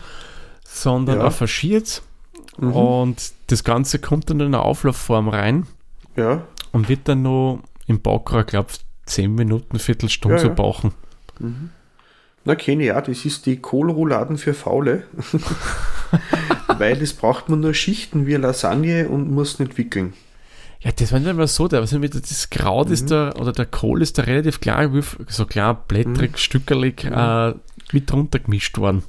sondern 0.63 1.19
Ja. 1.19 1.25
ein 1.25 1.31
Faschiert. 1.31 2.01
Und 2.57 3.33
das 3.47 3.65
Ganze 3.65 3.99
kommt 3.99 4.29
dann 4.29 4.39
in 4.39 4.45
eine 4.47 4.61
Auflaufform 4.61 5.27
rein 5.27 5.67
Ja, 6.15 6.43
und 6.71 6.87
wird 6.87 7.01
dann 7.09 7.21
noch 7.23 7.59
im 7.85 7.99
Backrohr, 8.01 8.45
glaube 8.45 8.69
10 9.05 9.33
Minuten, 9.35 9.79
Viertelstunde 9.79 10.37
Ja, 10.37 10.41
so 10.41 10.47
ja. 10.49 10.53
backen. 10.53 10.93
na 12.43 12.55
kenne 12.55 12.85
ich 12.85 12.91
auch. 12.91 13.01
Das 13.01 13.25
ist 13.25 13.45
die 13.45 13.57
Kohlrouladen 13.57 14.37
für 14.37 14.53
Faule. 14.53 15.03
weil 16.77 16.97
das 16.97 17.13
braucht 17.13 17.49
man 17.49 17.59
nur 17.61 17.73
Schichten 17.73 18.25
wie 18.27 18.35
Lasagne 18.35 19.07
und 19.09 19.31
muss 19.31 19.59
nicht 19.59 19.77
wickeln. 19.77 20.13
Ja, 20.81 20.91
das 20.91 21.11
war 21.11 21.19
nicht 21.19 21.29
immer 21.29 21.47
so, 21.47 21.67
der, 21.67 21.79
also 21.79 21.97
das 21.99 22.49
Kraut 22.49 22.87
Mhm. 22.87 22.93
ist 22.93 23.11
da, 23.11 23.33
oder 23.33 23.51
der 23.53 23.65
Kohl 23.65 24.01
ist 24.01 24.17
da 24.17 24.23
relativ 24.23 24.59
klar, 24.59 24.89
so 25.27 25.45
klar 25.45 25.73
Mhm. 25.73 25.77
blättrig, 25.87 26.37
stückerlig 26.37 27.05
äh, 27.05 27.53
mit 27.91 28.11
drunter 28.11 28.39
gemischt 28.39 28.77
worden. 28.77 29.03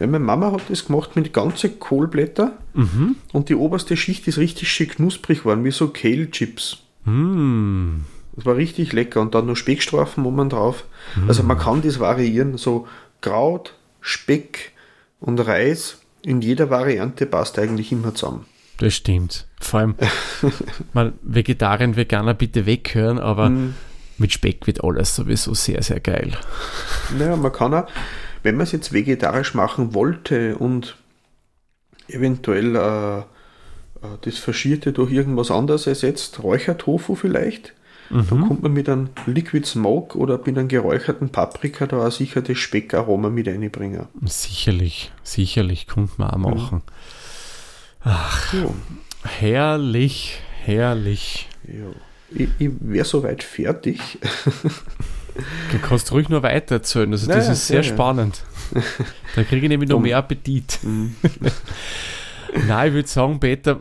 Ja, 0.00 0.06
meine 0.06 0.24
Mama 0.24 0.52
hat 0.52 0.62
das 0.68 0.86
gemacht 0.86 1.16
mit 1.16 1.32
ganzen 1.32 1.78
Kohlblätter 1.80 2.52
Mhm. 2.74 3.16
und 3.32 3.48
die 3.48 3.54
oberste 3.54 3.96
Schicht 3.96 4.26
ist 4.28 4.38
richtig 4.38 4.70
schön 4.70 4.88
knusprig 4.88 5.40
geworden, 5.40 5.64
wie 5.64 5.70
so 5.70 5.88
Kale-Chips. 5.88 6.78
Mm. 7.04 8.00
Das 8.34 8.46
war 8.46 8.56
richtig 8.56 8.92
lecker 8.92 9.20
und 9.20 9.34
dann 9.34 9.46
noch 9.46 9.56
Speckstreifen 9.56 10.24
oben 10.24 10.48
drauf. 10.48 10.84
Also 11.28 11.42
man 11.42 11.58
kann 11.58 11.82
das 11.82 12.00
variieren, 12.00 12.56
so 12.56 12.86
Kraut, 13.20 13.74
Speck 14.00 14.72
und 15.20 15.38
Reis 15.40 15.98
in 16.22 16.40
jeder 16.40 16.70
Variante 16.70 17.26
passt 17.26 17.58
eigentlich 17.58 17.92
immer 17.92 18.14
zusammen. 18.14 18.46
Das 18.78 18.94
stimmt. 18.94 19.46
Vor 19.60 19.80
allem, 19.80 19.94
mal 20.92 21.12
Vegetarier, 21.22 21.94
Veganer 21.96 22.34
bitte 22.34 22.64
weghören, 22.66 23.18
aber 23.18 23.50
Mhm. 23.50 23.74
mit 24.18 24.32
Speck 24.32 24.66
wird 24.66 24.82
alles 24.82 25.14
sowieso 25.14 25.52
sehr, 25.54 25.82
sehr 25.82 26.00
geil. 26.00 26.32
Naja, 27.18 27.36
man 27.36 27.52
kann 27.52 27.74
auch, 27.74 27.86
wenn 28.42 28.56
man 28.56 28.64
es 28.64 28.72
jetzt 28.72 28.92
vegetarisch 28.92 29.54
machen 29.54 29.94
wollte 29.94 30.56
und 30.56 30.96
eventuell 32.08 32.76
äh, 32.76 33.18
äh, 33.18 33.22
das 34.22 34.38
Faschierte 34.38 34.92
durch 34.92 35.12
irgendwas 35.12 35.50
anderes 35.50 35.86
ersetzt, 35.86 36.42
Räuchertofu 36.42 37.14
vielleicht, 37.14 37.74
dann 38.12 38.46
kommt 38.46 38.62
man 38.62 38.72
mit 38.72 38.88
einem 38.88 39.08
Liquid 39.26 39.66
Smoke 39.66 40.18
oder 40.18 40.38
mit 40.44 40.58
einem 40.58 40.68
geräucherten 40.68 41.30
Paprika 41.30 41.86
da 41.86 42.06
auch 42.06 42.12
sicher 42.12 42.42
das 42.42 42.58
Speckaroma 42.58 43.30
mit 43.30 43.48
einbringen. 43.48 44.06
Sicherlich, 44.24 45.10
sicherlich, 45.22 45.86
könnte 45.86 46.12
man 46.18 46.30
auch 46.30 46.36
machen. 46.38 46.82
So, 48.50 48.74
Herrlich, 49.22 50.40
herrlich. 50.64 51.48
ja. 51.66 51.86
Ich, 52.34 52.48
ich 52.58 52.70
wäre 52.80 53.04
soweit 53.04 53.42
fertig. 53.42 54.18
Du 55.70 55.78
kannst 55.82 56.10
ruhig 56.12 56.28
noch 56.30 56.42
weiter 56.42 56.76
erzählen. 56.76 57.12
Also, 57.12 57.26
das 57.26 57.36
Naja, 57.44 57.52
ist 57.52 57.66
sehr 57.66 57.82
ja, 57.82 57.88
ja. 57.88 57.94
spannend. 57.94 58.42
Da 59.34 59.44
kriege 59.44 59.64
ich 59.66 59.68
nämlich 59.70 59.88
noch 59.88 60.00
mehr 60.00 60.18
Appetit. 60.18 60.78
Nein, 62.68 62.88
ich 62.88 62.94
würde 62.94 63.08
sagen, 63.08 63.40
Peter, 63.40 63.80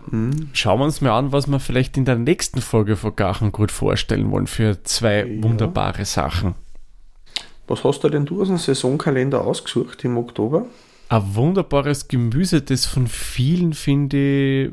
schauen 0.54 0.80
wir 0.80 0.86
uns 0.86 1.02
mal 1.02 1.18
an, 1.18 1.32
was 1.32 1.48
wir 1.48 1.60
vielleicht 1.60 1.98
in 1.98 2.06
der 2.06 2.16
nächsten 2.16 2.62
Folge 2.62 2.96
von 2.96 3.16
Gachen 3.16 3.52
gut 3.52 3.72
vorstellen 3.72 4.32
wollen 4.32 4.48
für 4.48 4.82
zwei 4.84 5.26
Ja. 5.26 5.44
wunderbare 5.44 6.06
Sachen. 6.06 6.56
Was 7.68 7.84
hast 7.84 8.04
du 8.04 8.10
denn 8.10 8.26
du 8.26 8.42
aus 8.42 8.48
dem 8.48 8.58
Saisonkalender 8.58 9.42
ausgesucht 9.42 10.04
im 10.06 10.18
Oktober? 10.18 10.66
Ein 11.10 11.36
wunderbares 11.36 12.08
Gemüse, 12.08 12.62
das 12.62 12.86
von 12.86 13.08
vielen, 13.08 13.74
finde 13.74 14.18
ich, 14.68 14.72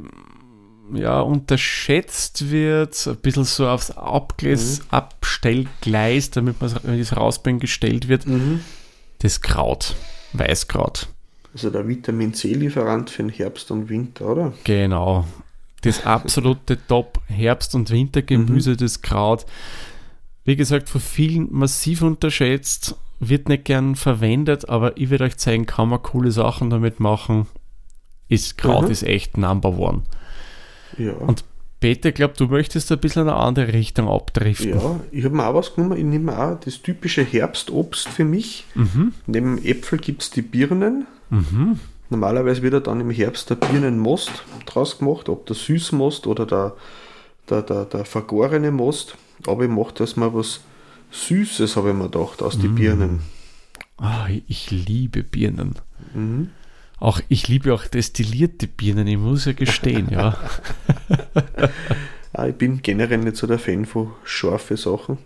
ja, 0.95 1.21
unterschätzt 1.21 2.51
wird, 2.51 3.07
ein 3.07 3.17
bisschen 3.17 3.45
so 3.45 3.69
aufs 3.69 3.91
Abgleis, 3.91 4.81
Abstellgleis, 4.91 6.31
damit 6.31 6.61
man 6.61 6.71
es- 6.99 7.17
rausbringt, 7.17 7.61
gestellt 7.61 8.09
wird. 8.09 8.25
Das 9.19 9.41
Kraut, 9.41 9.97
Weißkraut. 10.33 11.09
Also 11.53 11.71
der 11.71 11.87
Vitamin 11.89 12.35
C-Lieferant 12.35 13.11
für 13.11 13.23
den 13.23 13.31
Herbst 13.31 13.71
und 13.71 13.89
Winter, 13.89 14.27
oder? 14.27 14.53
Genau. 14.65 15.27
Das 15.83 16.05
absolute 16.05 16.79
Top 16.89 17.21
Herbst- 17.27 17.75
und 17.75 17.91
Wintergemüse, 17.91 18.77
das 18.77 19.01
Kraut. 19.03 19.47
Wie 20.45 20.57
gesagt, 20.57 20.89
von 20.89 21.01
vielen 21.01 21.49
massiv 21.53 22.03
unterschätzt, 22.03 22.97
wird 23.21 23.49
nicht 23.49 23.65
gern 23.65 23.97
verwendet, 23.97 24.69
aber 24.69 24.97
ich 24.97 25.11
werde 25.11 25.25
euch 25.25 25.37
zeigen, 25.37 25.67
kann 25.67 25.89
man 25.89 26.03
coole 26.03 26.31
Sachen 26.31 26.71
damit 26.71 27.01
machen. 27.01 27.47
Ist 28.29 28.59
Kraut 28.59 28.85
Mhm. 28.87 28.91
ist 28.91 29.03
echt 29.03 29.37
Number 29.37 29.77
One. 29.79 30.03
Ja. 30.97 31.13
Und 31.13 31.45
Peter, 31.81 32.09
ich 32.09 32.15
glaube, 32.17 32.35
du 32.37 32.47
möchtest 32.47 32.91
ein 32.91 32.99
bisschen 32.99 33.23
in 33.23 33.29
eine 33.29 33.39
andere 33.39 33.73
Richtung 33.73 34.09
abdriften. 34.09 34.71
Ja, 34.71 35.01
ich 35.13 35.25
habe 35.25 35.37
mir 35.37 35.47
auch 35.47 35.55
was 35.55 35.75
genommen. 35.75 35.97
Ich 35.97 36.05
nehme 36.05 36.37
auch 36.37 36.59
das 36.61 36.83
typische 36.83 37.23
Herbstobst 37.23 38.09
für 38.09 38.25
mich. 38.25 38.67
Mhm. 38.75 39.13
Neben 39.27 39.65
Äpfel 39.65 39.99
gibt 39.99 40.23
es 40.23 40.31
die 40.31 40.43
Birnen. 40.43 41.07
Normalerweise 42.11 42.63
wird 42.63 42.73
ja 42.75 42.81
dann 42.81 43.01
im 43.01 43.11
Herbst 43.11 43.51
der 43.51 43.57
Birnenmost 43.57 44.31
draus 44.67 44.99
gemacht, 44.99 45.29
ob 45.29 45.47
der 45.47 45.57
Süßmost 45.57 46.27
oder 46.27 46.47
der, 46.47 46.77
der, 47.51 47.63
der, 47.63 47.85
der 47.85 48.05
vergorene 48.05 48.71
Most. 48.71 49.17
Aber 49.47 49.65
ich 49.65 49.71
mache 49.71 49.93
das 49.95 50.17
mal 50.17 50.33
was 50.35 50.61
Süßes, 51.11 51.77
habe 51.77 51.91
ich 51.91 51.95
mir 51.97 52.05
gedacht, 52.11 52.43
aus 52.43 52.57
Mhm. 52.57 52.63
den 52.63 52.75
Birnen. 52.75 53.21
Ah, 53.99 54.27
ich 54.47 54.71
liebe 54.71 55.23
Birnen. 55.23 55.75
Auch 57.01 57.21
ich 57.29 57.47
liebe 57.49 57.75
auch 57.75 57.87
destillierte 57.87 58.67
Birnen, 58.69 59.07
ich 59.07 59.19
muss 59.19 59.45
ja 59.45 59.53
gestehen, 59.53 60.09
ja. 60.11 60.37
Ah, 62.35 62.47
ich 62.47 62.55
bin 62.55 62.83
generell 62.83 63.19
nicht 63.19 63.37
so 63.37 63.47
der 63.47 63.59
Fan 63.59 63.85
von 63.87 64.13
scharfen 64.23 64.77
Sachen. 64.77 65.19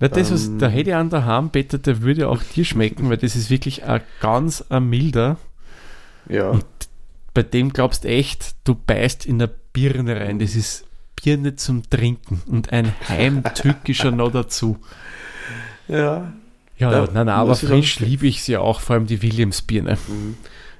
Na, 0.00 0.08
das, 0.08 0.30
was 0.32 0.46
Ähm. 0.46 0.58
der 0.58 0.68
hätte 0.68 0.96
an 0.96 1.10
der 1.10 1.24
Hand, 1.24 1.52
Peter, 1.52 1.78
der 1.78 2.02
würde 2.02 2.28
auch 2.28 2.42
dir 2.42 2.64
schmecken, 2.64 3.10
weil 3.10 3.16
das 3.16 3.34
ist 3.34 3.50
wirklich 3.50 3.84
ein 3.84 4.00
ganz 4.20 4.64
ein 4.68 4.88
milder. 4.88 5.36
Ja, 6.28 6.58
Bei 7.34 7.42
dem 7.42 7.72
glaubst 7.72 8.04
echt, 8.04 8.54
du 8.64 8.74
beißt 8.74 9.26
in 9.26 9.38
der 9.38 9.50
Birne 9.72 10.16
rein. 10.20 10.38
Das 10.38 10.54
ist 10.54 10.84
Birne 11.22 11.56
zum 11.56 11.88
Trinken 11.88 12.42
und 12.46 12.72
ein 12.72 12.92
heimtückischer 13.08 14.10
noch 14.10 14.30
dazu. 14.32 14.78
ja. 15.88 16.32
Ja, 16.76 16.92
Ja, 16.92 17.00
nein, 17.06 17.26
nein, 17.26 17.28
aber 17.30 17.56
frisch 17.56 17.98
liebe 17.98 18.28
ich 18.28 18.44
sie 18.44 18.56
auch, 18.56 18.78
vor 18.80 18.94
allem 18.94 19.06
die 19.06 19.20
Williams-Birne. 19.20 19.98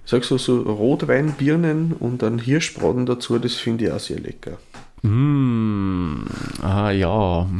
Ich 0.04 0.10
sag 0.10 0.22
so, 0.22 0.38
so 0.38 0.62
Rotweinbirnen 0.62 1.92
und 1.92 2.22
dann 2.22 2.38
Hirschbraten 2.38 3.04
dazu, 3.04 3.36
das 3.40 3.54
finde 3.54 3.86
ich 3.86 3.90
auch 3.92 3.98
sehr 3.98 4.20
lecker. 4.20 4.58
Mm, 5.02 6.24
ah 6.62 6.90
ja. 6.92 7.48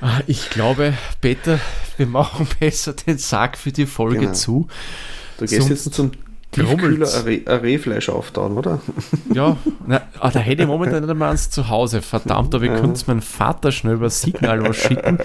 Ah, 0.00 0.20
ich 0.26 0.50
glaube, 0.50 0.94
Peter, 1.20 1.58
wir 1.96 2.06
machen 2.06 2.46
besser 2.60 2.94
den 2.94 3.18
Sack 3.18 3.58
für 3.58 3.72
die 3.72 3.86
Folge 3.86 4.20
Genau. 4.20 4.32
zu. 4.32 4.66
Da 5.38 5.46
gehst 5.46 5.52
du 5.58 5.62
Sonst 5.66 5.84
jetzt 5.86 5.94
zum 5.94 6.12
Tiefkühler 6.52 7.08
Rehfleisch 7.62 8.08
auftauen, 8.08 8.58
oder? 8.58 8.80
Ja, 9.32 9.56
na, 9.86 10.02
ah, 10.18 10.30
da 10.30 10.40
hätte 10.40 10.62
ich 10.62 10.68
momentan 10.68 11.00
nicht 11.02 11.10
einmal 11.10 11.30
eins 11.30 11.48
zu 11.50 11.68
Hause. 11.68 12.02
Verdammt, 12.02 12.54
aber 12.54 12.64
ich 12.64 12.72
könnte 12.72 12.92
es 12.94 13.06
meinem 13.06 13.22
Vater 13.22 13.70
schnell 13.70 13.94
über 13.94 14.10
Signal 14.10 14.62
was 14.68 14.76
schicken. 14.76 15.18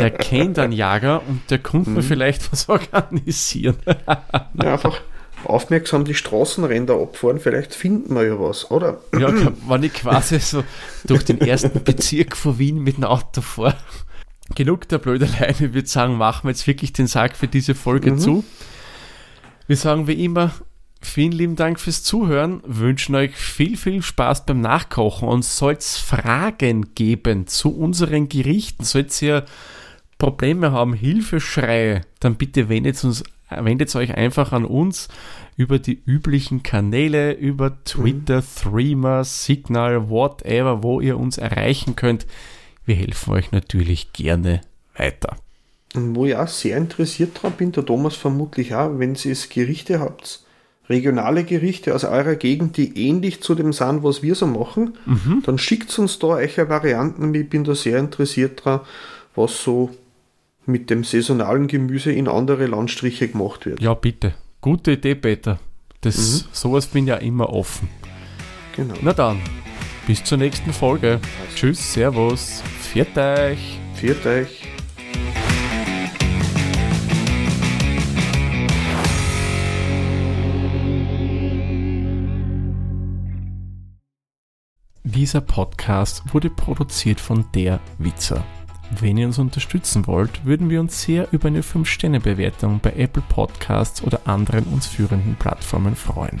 Der 0.00 0.10
kennt 0.10 0.58
einen 0.58 0.72
Jager 0.72 1.22
und 1.28 1.42
der 1.50 1.58
könnte 1.58 1.90
Mhm. 1.90 1.96
mir 1.96 2.02
vielleicht 2.02 2.50
was 2.50 2.68
organisieren. 2.68 3.76
Ja, 3.86 4.72
einfach 4.72 5.00
aufmerksam 5.44 6.04
die 6.04 6.14
Straßenränder 6.14 6.94
abfahren, 6.94 7.38
vielleicht 7.40 7.74
finden 7.74 8.14
wir 8.14 8.24
ja 8.26 8.38
was, 8.40 8.70
oder? 8.70 9.00
Ja, 9.18 9.32
wenn 9.68 9.82
ich 9.84 9.92
quasi 9.92 10.38
so 10.40 10.64
durch 11.04 11.24
den 11.24 11.40
ersten 11.40 11.82
Bezirk 11.84 12.36
von 12.36 12.58
Wien 12.58 12.78
mit 12.82 12.96
dem 12.96 13.04
Auto 13.04 13.40
fahre. 13.40 13.76
Genug 14.54 14.88
der 14.88 14.98
Blödeleien. 14.98 15.54
Ich 15.58 15.74
würde 15.74 15.88
sagen, 15.88 16.16
machen 16.16 16.44
wir 16.44 16.50
jetzt 16.50 16.66
wirklich 16.66 16.92
den 16.92 17.06
Sack 17.06 17.36
für 17.36 17.48
diese 17.48 17.74
Folge 17.74 18.16
zu. 18.16 18.44
Wir 19.66 19.76
sagen 19.76 20.06
wie 20.06 20.24
immer, 20.24 20.52
vielen 21.00 21.32
lieben 21.32 21.56
Dank 21.56 21.80
fürs 21.80 22.02
Zuhören. 22.02 22.62
Wünschen 22.66 23.14
euch 23.14 23.36
viel, 23.36 23.76
viel 23.76 24.02
Spaß 24.02 24.46
beim 24.46 24.60
Nachkochen 24.60 25.28
und 25.28 25.44
soll 25.44 25.74
es 25.74 25.98
Fragen 25.98 26.94
geben 26.94 27.46
zu 27.46 27.76
unseren 27.76 28.28
Gerichten, 28.28 28.84
sollt 28.84 29.20
ihr 29.22 29.44
Probleme 30.18 30.70
haben, 30.70 30.94
Hilfeschreie, 30.94 32.02
dann 32.20 32.36
bitte 32.36 32.68
wendet, 32.68 33.02
uns, 33.02 33.24
wendet 33.50 33.94
euch 33.96 34.14
einfach 34.14 34.52
an 34.52 34.64
uns 34.64 35.08
über 35.56 35.78
die 35.78 36.00
üblichen 36.06 36.62
Kanäle, 36.62 37.32
über 37.32 37.82
Twitter, 37.84 38.40
mhm. 38.40 38.46
Threema, 38.56 39.24
Signal, 39.24 40.08
whatever, 40.10 40.82
wo 40.82 41.00
ihr 41.00 41.18
uns 41.18 41.38
erreichen 41.38 41.96
könnt. 41.96 42.26
Wir 42.84 42.96
helfen 42.96 43.32
euch 43.32 43.52
natürlich 43.52 44.12
gerne 44.12 44.60
weiter. 44.96 45.36
Und 45.94 46.16
wo 46.16 46.26
ich 46.26 46.36
auch 46.36 46.48
sehr 46.48 46.76
interessiert 46.76 47.42
dran 47.42 47.52
bin, 47.52 47.72
der 47.72 47.84
Thomas 47.84 48.16
vermutlich 48.16 48.74
auch, 48.74 48.98
wenn 48.98 49.14
ihr 49.14 49.36
Gerichte 49.50 50.00
habt, 50.00 50.42
regionale 50.88 51.44
Gerichte 51.44 51.94
aus 51.94 52.04
eurer 52.04 52.34
Gegend, 52.34 52.76
die 52.76 53.08
ähnlich 53.08 53.42
zu 53.42 53.54
dem 53.54 53.72
sind, 53.72 54.02
was 54.02 54.22
wir 54.22 54.34
so 54.34 54.46
machen, 54.46 54.94
mhm. 55.06 55.42
dann 55.44 55.58
schickt 55.58 55.96
uns 55.98 56.18
da 56.18 56.28
eure 56.28 56.68
Varianten. 56.68 57.34
Ich 57.34 57.48
bin 57.48 57.64
da 57.64 57.74
sehr 57.74 57.98
interessiert 57.98 58.64
dran, 58.64 58.80
was 59.34 59.62
so 59.62 59.90
mit 60.66 60.90
dem 60.90 61.04
saisonalen 61.04 61.66
Gemüse 61.66 62.12
in 62.12 62.28
andere 62.28 62.66
Landstriche 62.66 63.28
gemacht 63.28 63.66
wird. 63.66 63.80
Ja, 63.80 63.94
bitte. 63.94 64.34
Gute 64.60 64.92
Idee, 64.92 65.14
Peter. 65.14 65.58
Das, 66.00 66.44
mhm. 66.44 66.48
Sowas 66.52 66.86
bin 66.86 67.06
ja 67.06 67.16
immer 67.16 67.50
offen. 67.50 67.88
Genau. 68.76 68.94
Na 69.02 69.12
dann, 69.12 69.40
bis 70.06 70.22
zur 70.24 70.38
nächsten 70.38 70.72
Folge. 70.72 71.20
Tschüss, 71.54 71.92
Servus, 71.92 72.62
viert 72.80 73.16
euch. 73.16 73.78
Viert 73.94 74.26
euch. 74.26 74.62
Dieser 85.04 85.40
Podcast 85.40 86.22
wurde 86.32 86.50
produziert 86.50 87.20
von 87.20 87.44
Der 87.54 87.80
Witzer. 87.98 88.44
Wenn 88.98 89.16
ihr 89.16 89.26
uns 89.26 89.38
unterstützen 89.38 90.06
wollt, 90.06 90.44
würden 90.44 90.68
wir 90.68 90.80
uns 90.80 91.02
sehr 91.02 91.28
über 91.32 91.48
eine 91.48 91.62
5-Sterne-Bewertung 91.62 92.80
bei 92.82 92.92
Apple 92.94 93.22
Podcasts 93.28 94.02
oder 94.02 94.20
anderen 94.26 94.64
uns 94.64 94.86
führenden 94.86 95.36
Plattformen 95.36 95.96
freuen. 95.96 96.40